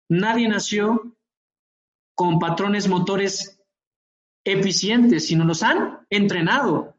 [0.09, 1.15] Nadie nació
[2.15, 3.59] con patrones motores
[4.43, 6.95] eficientes, sino los han entrenado.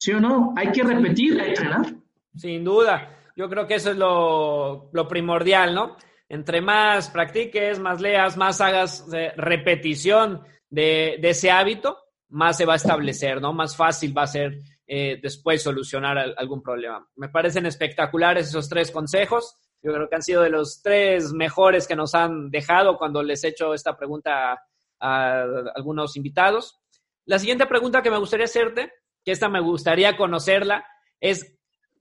[0.00, 0.52] ¿Sí o no?
[0.56, 1.94] Hay que repetir, entrenar.
[2.36, 3.10] Sin duda.
[3.36, 5.96] Yo creo que eso es lo, lo primordial, ¿no?
[6.28, 9.06] Entre más practiques, más leas, más hagas
[9.36, 11.98] repetición de, ese hábito,
[12.28, 13.52] más se va a establecer, ¿no?
[13.52, 17.06] Más fácil va a ser eh, después solucionar algún problema.
[17.16, 19.56] Me parecen espectaculares esos tres consejos.
[19.82, 23.44] Yo creo que han sido de los tres mejores que nos han dejado cuando les
[23.44, 24.62] he hecho esta pregunta
[25.00, 25.42] a
[25.74, 26.80] algunos invitados.
[27.26, 28.92] La siguiente pregunta que me gustaría hacerte,
[29.24, 30.84] que esta me gustaría conocerla,
[31.20, 31.56] es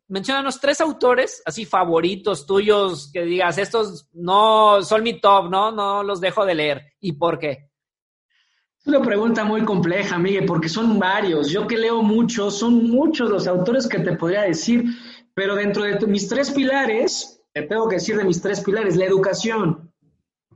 [0.08, 5.72] menciónanos tres autores así favoritos tuyos que digas, estos no son mi top, ¿no?
[5.72, 6.94] No los dejo de leer.
[7.00, 7.70] ¿Y por qué?
[8.80, 11.50] Es una pregunta muy compleja, Miguel, porque son varios.
[11.50, 14.84] Yo que leo mucho, son muchos los autores que te podría decir,
[15.34, 19.06] pero dentro de mis tres pilares, te tengo que decir de mis tres pilares, la
[19.06, 19.94] educación,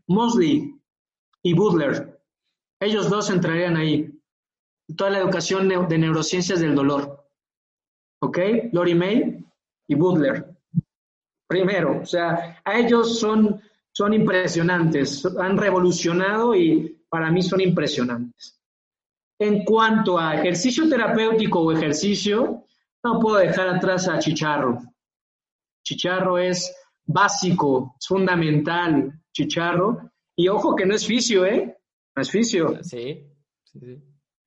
[0.08, 0.76] Mosley
[1.42, 2.22] y Butler.
[2.82, 4.14] Ellos dos entrarían ahí.
[4.96, 7.28] Toda la educación de neurociencias del dolor.
[8.20, 8.38] ¿ok?
[8.72, 9.37] Lori May
[9.88, 10.46] y Butler.
[11.48, 13.62] Primero, o sea, a ellos son,
[13.92, 18.60] son impresionantes, han revolucionado y para mí son impresionantes.
[19.40, 22.66] En cuanto a ejercicio terapéutico o ejercicio,
[23.04, 24.82] no puedo dejar atrás a Chicharro.
[25.84, 26.76] Chicharro es
[27.06, 30.12] básico, es fundamental, Chicharro.
[30.36, 31.78] Y ojo que no es fisio, ¿eh?
[32.16, 32.84] No es fisio.
[32.84, 33.24] sí,
[33.64, 34.04] sí.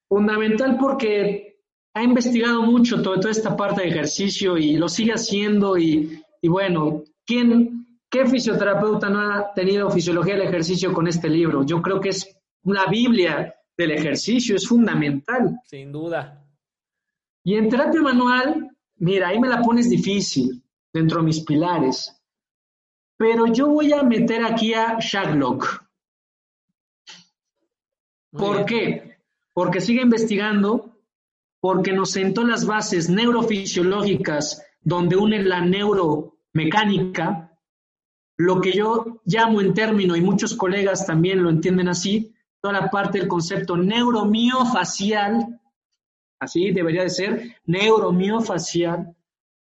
[0.08, 1.59] Fundamental porque
[1.94, 7.98] ha investigado mucho toda esta parte de ejercicio y lo sigue haciendo y, bueno, ¿quién,
[8.08, 11.64] ¿qué fisioterapeuta no ha tenido fisiología del ejercicio con este libro?
[11.64, 15.58] Yo creo que es una Biblia del ejercicio, es fundamental.
[15.64, 16.46] Sin duda.
[17.42, 20.62] Y en terapia manual, mira, ahí me la pones difícil
[20.92, 22.16] dentro de mis pilares,
[23.16, 25.84] pero yo voy a meter aquí a Shaglock.
[28.30, 29.18] ¿Por qué?
[29.52, 30.89] Porque sigue investigando
[31.60, 37.58] porque nos sentó las bases neurofisiológicas donde une la neuromecánica,
[38.38, 42.90] lo que yo llamo en término, y muchos colegas también lo entienden así, toda la
[42.90, 45.60] parte del concepto neuromiofacial,
[46.38, 49.14] así debería de ser, neuromiofacial,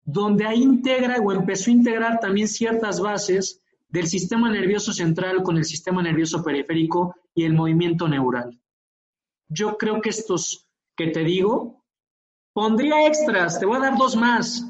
[0.02, 5.56] donde ahí integra o empezó a integrar también ciertas bases del sistema nervioso central con
[5.56, 8.58] el sistema nervioso periférico y el movimiento neural.
[9.48, 10.63] Yo creo que estos
[10.96, 11.84] que te digo,
[12.52, 14.64] pondría extras, te voy a dar dos más.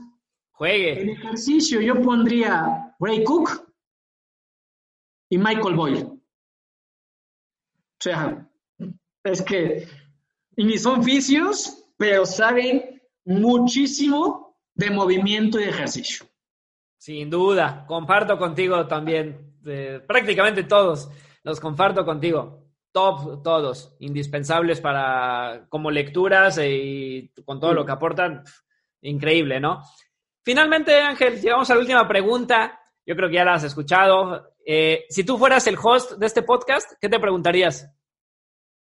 [0.53, 1.03] Juegue.
[1.03, 3.51] En ejercicio yo pondría Ray Cook
[5.31, 6.05] y Michael Boyle.
[6.05, 6.21] O
[8.01, 8.49] sea,
[9.25, 9.89] es que
[10.57, 16.27] ni son fisios, pero saben muchísimo de movimiento y de ejercicio.
[16.99, 19.59] Sin duda, comparto contigo también,
[20.07, 21.11] prácticamente todos
[21.43, 22.64] los comparto contigo
[22.95, 28.45] top todos, indispensables para como lecturas y con todo lo que aportan,
[29.03, 29.83] increíble, ¿no?
[30.45, 32.81] Finalmente, Ángel, llegamos a la última pregunta.
[33.05, 34.55] Yo creo que ya la has escuchado.
[34.65, 37.91] Eh, si tú fueras el host de este podcast, ¿qué te preguntarías?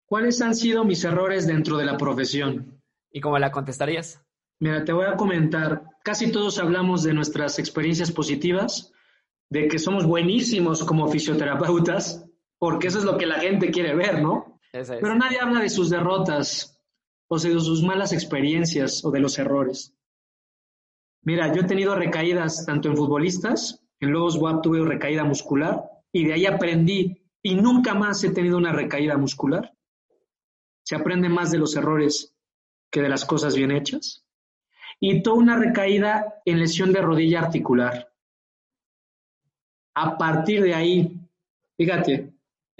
[0.05, 2.81] ¿Cuáles han sido mis errores dentro de la profesión?
[3.11, 4.19] ¿Y cómo la contestarías?
[4.59, 5.83] Mira, te voy a comentar.
[6.03, 8.91] Casi todos hablamos de nuestras experiencias positivas,
[9.49, 12.25] de que somos buenísimos como fisioterapeutas,
[12.59, 14.59] porque eso es lo que la gente quiere ver, ¿no?
[14.71, 16.79] Pero nadie habla de sus derrotas
[17.27, 19.95] o de sus malas experiencias o de los errores.
[21.23, 26.25] Mira, yo he tenido recaídas tanto en futbolistas, en Lobos WAP tuve recaída muscular y
[26.25, 29.73] de ahí aprendí y nunca más he tenido una recaída muscular.
[30.83, 32.35] Se aprende más de los errores
[32.91, 34.25] que de las cosas bien hechas.
[34.99, 38.11] Y toda una recaída en lesión de rodilla articular.
[39.95, 41.19] A partir de ahí,
[41.77, 42.28] fíjate,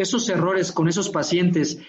[0.01, 1.79] esos errores con esos pacientes,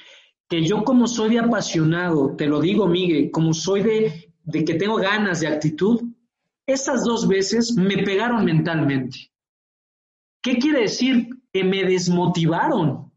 [0.48, 4.74] que yo como soy de apasionado, te lo digo, Miguel, como soy de, de que
[4.74, 6.02] tengo ganas de actitud,
[6.66, 9.30] esas dos veces me pegaron mentalmente.
[10.42, 11.28] ¿Qué quiere decir?
[11.52, 13.12] Que me desmotivaron.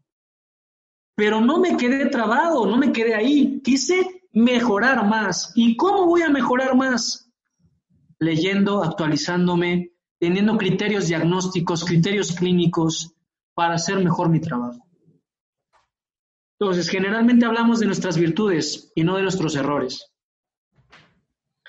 [1.16, 3.60] Pero no me quedé trabado, no me quedé ahí.
[3.62, 5.52] Quise mejorar más.
[5.54, 7.30] ¿Y cómo voy a mejorar más?
[8.18, 13.14] Leyendo, actualizándome, teniendo criterios diagnósticos, criterios clínicos
[13.54, 14.83] para hacer mejor mi trabajo.
[16.58, 20.12] Entonces, generalmente hablamos de nuestras virtudes y no de nuestros errores.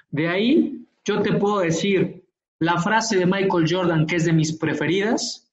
[0.10, 2.24] De ahí, yo te puedo decir
[2.60, 5.52] la frase de Michael Jordan, que es de mis preferidas,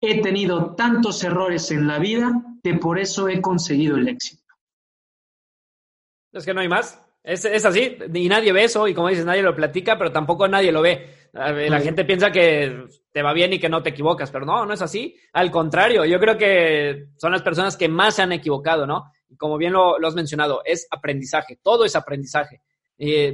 [0.00, 4.42] he tenido tantos errores en la vida que por eso he conseguido el éxito.
[6.32, 7.00] Es que no hay más.
[7.22, 10.72] Es, así, y nadie ve eso, y como dices, nadie lo platica, pero tampoco nadie
[10.72, 11.21] lo ve.
[11.32, 14.74] La gente piensa que te va bien y que no te equivocas, pero no, no
[14.74, 15.16] es así.
[15.32, 19.10] Al contrario, yo creo que son las personas que más se han equivocado, ¿no?
[19.30, 22.60] Y como bien lo, has mencionado, es aprendizaje, todo es aprendizaje.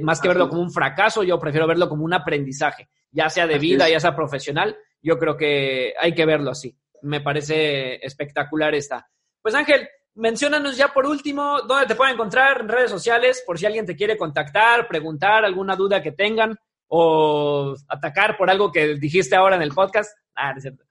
[0.01, 3.59] más que verlo como un fracaso, yo prefiero verlo como un aprendizaje, ya sea de
[3.59, 6.77] vida, ya sea profesional, yo creo que hay que verlo así.
[7.01, 9.09] Me parece espectacular esta.
[9.41, 13.65] Pues Ángel, menciónanos ya por último dónde te pueden encontrar en redes sociales por si
[13.65, 16.57] alguien te quiere contactar, preguntar alguna duda que tengan
[16.89, 20.11] o atacar por algo que dijiste ahora en el podcast.
[20.35, 20.83] Ah, es cierto.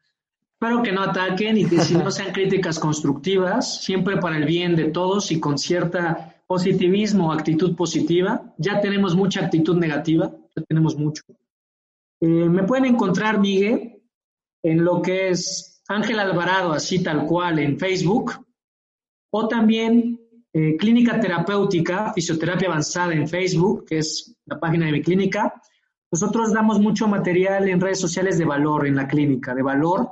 [0.60, 4.74] Espero que no ataquen y que si no sean críticas constructivas, siempre para el bien
[4.74, 8.54] de todos y con cierta positivismo, actitud positiva.
[8.56, 11.22] Ya tenemos mucha actitud negativa, ya tenemos mucho.
[12.20, 14.02] Eh, me pueden encontrar, Miguel,
[14.62, 18.44] en lo que es Ángel Alvarado, así tal cual, en Facebook,
[19.30, 20.18] o también
[20.52, 25.54] eh, Clínica Terapéutica, Fisioterapia Avanzada en Facebook, que es la página de mi clínica.
[26.10, 30.10] Nosotros damos mucho material en redes sociales de valor en la clínica, de valor,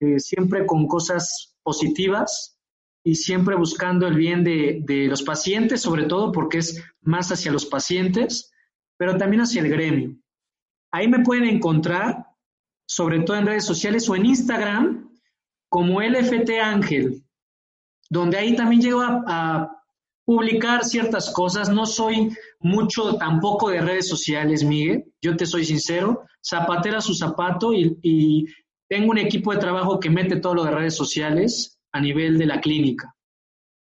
[0.00, 2.58] eh, siempre con cosas positivas
[3.04, 7.52] y siempre buscando el bien de, de los pacientes, sobre todo porque es más hacia
[7.52, 8.52] los pacientes,
[8.96, 10.16] pero también hacia el gremio.
[10.92, 12.26] Ahí me pueden encontrar,
[12.86, 15.10] sobre todo en redes sociales o en Instagram,
[15.72, 17.24] como LFT Ángel,
[18.10, 19.81] donde ahí también llego a,
[20.24, 21.68] publicar ciertas cosas.
[21.70, 27.72] No soy mucho tampoco de redes sociales, Miguel, yo te soy sincero, zapatera su zapato
[27.72, 28.46] y,
[28.88, 32.44] tengo un equipo de trabajo que mete todo lo de redes sociales a nivel de
[32.44, 33.14] la clínica.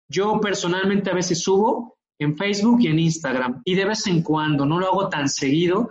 [0.07, 4.67] Yo personalmente a veces subo en Facebook y en Instagram y de vez en cuando,
[4.67, 5.89] no lo hago tan seguido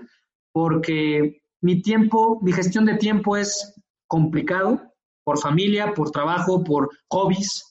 [0.53, 3.75] porque mi tiempo, mi gestión de tiempo es
[4.07, 4.81] complicado
[5.25, 7.69] por familia, por trabajo, por hobbies,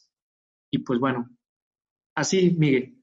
[0.71, 1.29] y pues bueno,
[2.17, 2.95] así, Miguel.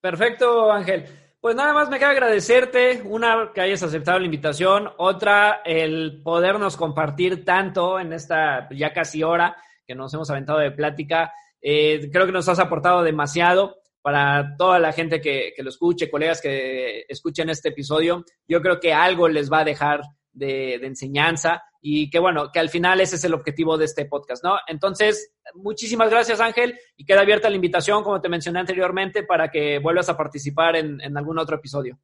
[0.00, 1.04] Perfecto, Ángel.
[1.40, 6.76] Pues nada más me queda agradecerte, una, que hayas aceptado la invitación, otra, el podernos
[6.76, 9.54] compartir tanto en esta ya casi hora
[9.86, 11.32] que nos hemos aventado de plática.
[11.60, 16.10] Eh, creo que nos has aportado demasiado para toda la gente que, que, lo escuche,
[16.10, 18.24] colegas que escuchen este episodio.
[18.48, 20.00] Yo creo que algo les va a dejar
[20.34, 24.44] de, enseñanza y que bueno, que al final ese es el objetivo de este podcast,
[24.44, 24.56] ¿no?
[24.66, 29.78] Entonces, muchísimas gracias Ángel y queda abierta la invitación, como te mencioné anteriormente, para que
[29.78, 31.98] vuelvas a participar en, en algún otro episodio.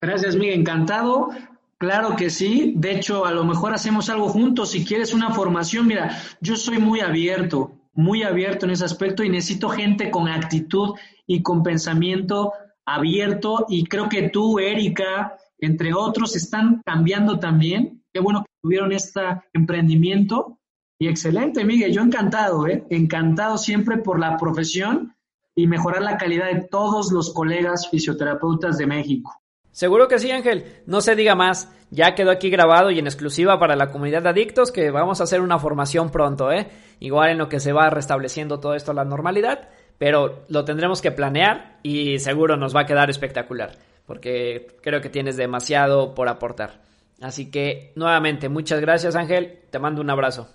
[0.00, 1.30] Gracias, Miguel, encantado.
[1.78, 2.74] Claro que sí.
[2.76, 4.70] De hecho, a lo mejor hacemos algo juntos.
[4.70, 9.28] Si quieres una formación, mira, yo soy muy abierto, muy abierto en ese aspecto y
[9.28, 10.94] necesito gente con actitud
[11.26, 12.52] y con pensamiento
[12.84, 13.66] abierto.
[13.68, 18.02] Y creo que tú, Erika, entre otros, están cambiando también.
[18.12, 19.20] Qué bueno que tuvieron este
[19.52, 20.58] emprendimiento.
[21.00, 22.84] Y excelente, Miguel, yo encantado, ¿eh?
[22.90, 25.14] encantado siempre por la profesión
[25.54, 29.32] y mejorar la calidad de todos los colegas fisioterapeutas de México.
[29.70, 30.82] Seguro que sí, Ángel.
[30.86, 31.72] No se diga más.
[31.90, 35.24] Ya quedó aquí grabado y en exclusiva para la comunidad de adictos que vamos a
[35.24, 36.68] hacer una formación pronto, ¿eh?
[37.00, 41.00] Igual en lo que se va restableciendo todo esto a la normalidad, pero lo tendremos
[41.00, 46.28] que planear y seguro nos va a quedar espectacular porque creo que tienes demasiado por
[46.28, 46.80] aportar.
[47.20, 50.48] Así que nuevamente, muchas gracias Ángel, te mando un abrazo.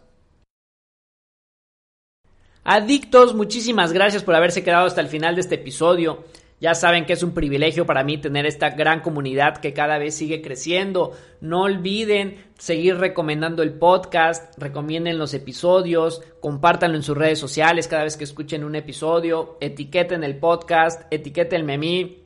[2.63, 6.23] Adictos, muchísimas gracias por haberse quedado hasta el final de este episodio.
[6.59, 10.15] Ya saben que es un privilegio para mí tener esta gran comunidad que cada vez
[10.15, 11.11] sigue creciendo.
[11.41, 18.05] No olviden seguir recomendando el podcast, recomienden los episodios, compártanlo en sus redes sociales cada
[18.05, 22.22] vez que escuchen un episodio, etiqueten el podcast, etiquétenme a mí,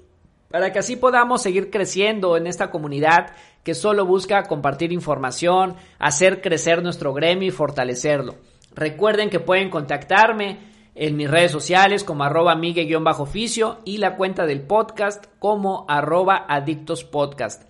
[0.50, 3.34] para que así podamos seguir creciendo en esta comunidad
[3.64, 8.36] que solo busca compartir información, hacer crecer nuestro gremio y fortalecerlo.
[8.74, 10.60] Recuerden que pueden contactarme
[10.95, 17.64] en mis redes sociales como arroba migue-oficio y la cuenta del podcast como arroba adictospodcast.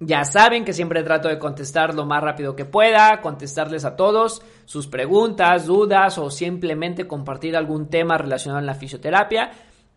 [0.00, 4.42] Ya saben que siempre trato de contestar lo más rápido que pueda, contestarles a todos
[4.64, 9.52] sus preguntas, dudas o simplemente compartir algún tema relacionado en la fisioterapia.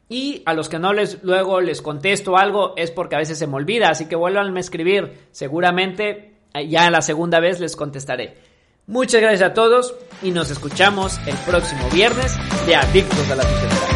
[0.07, 3.47] Y a los que no les luego les contesto algo es porque a veces se
[3.47, 5.27] me olvida, así que vuelvan a escribir.
[5.31, 8.35] Seguramente eh, ya la segunda vez les contestaré.
[8.87, 12.37] Muchas gracias a todos y nos escuchamos el próximo viernes
[12.67, 13.94] de Adictos a la Fisioterapia.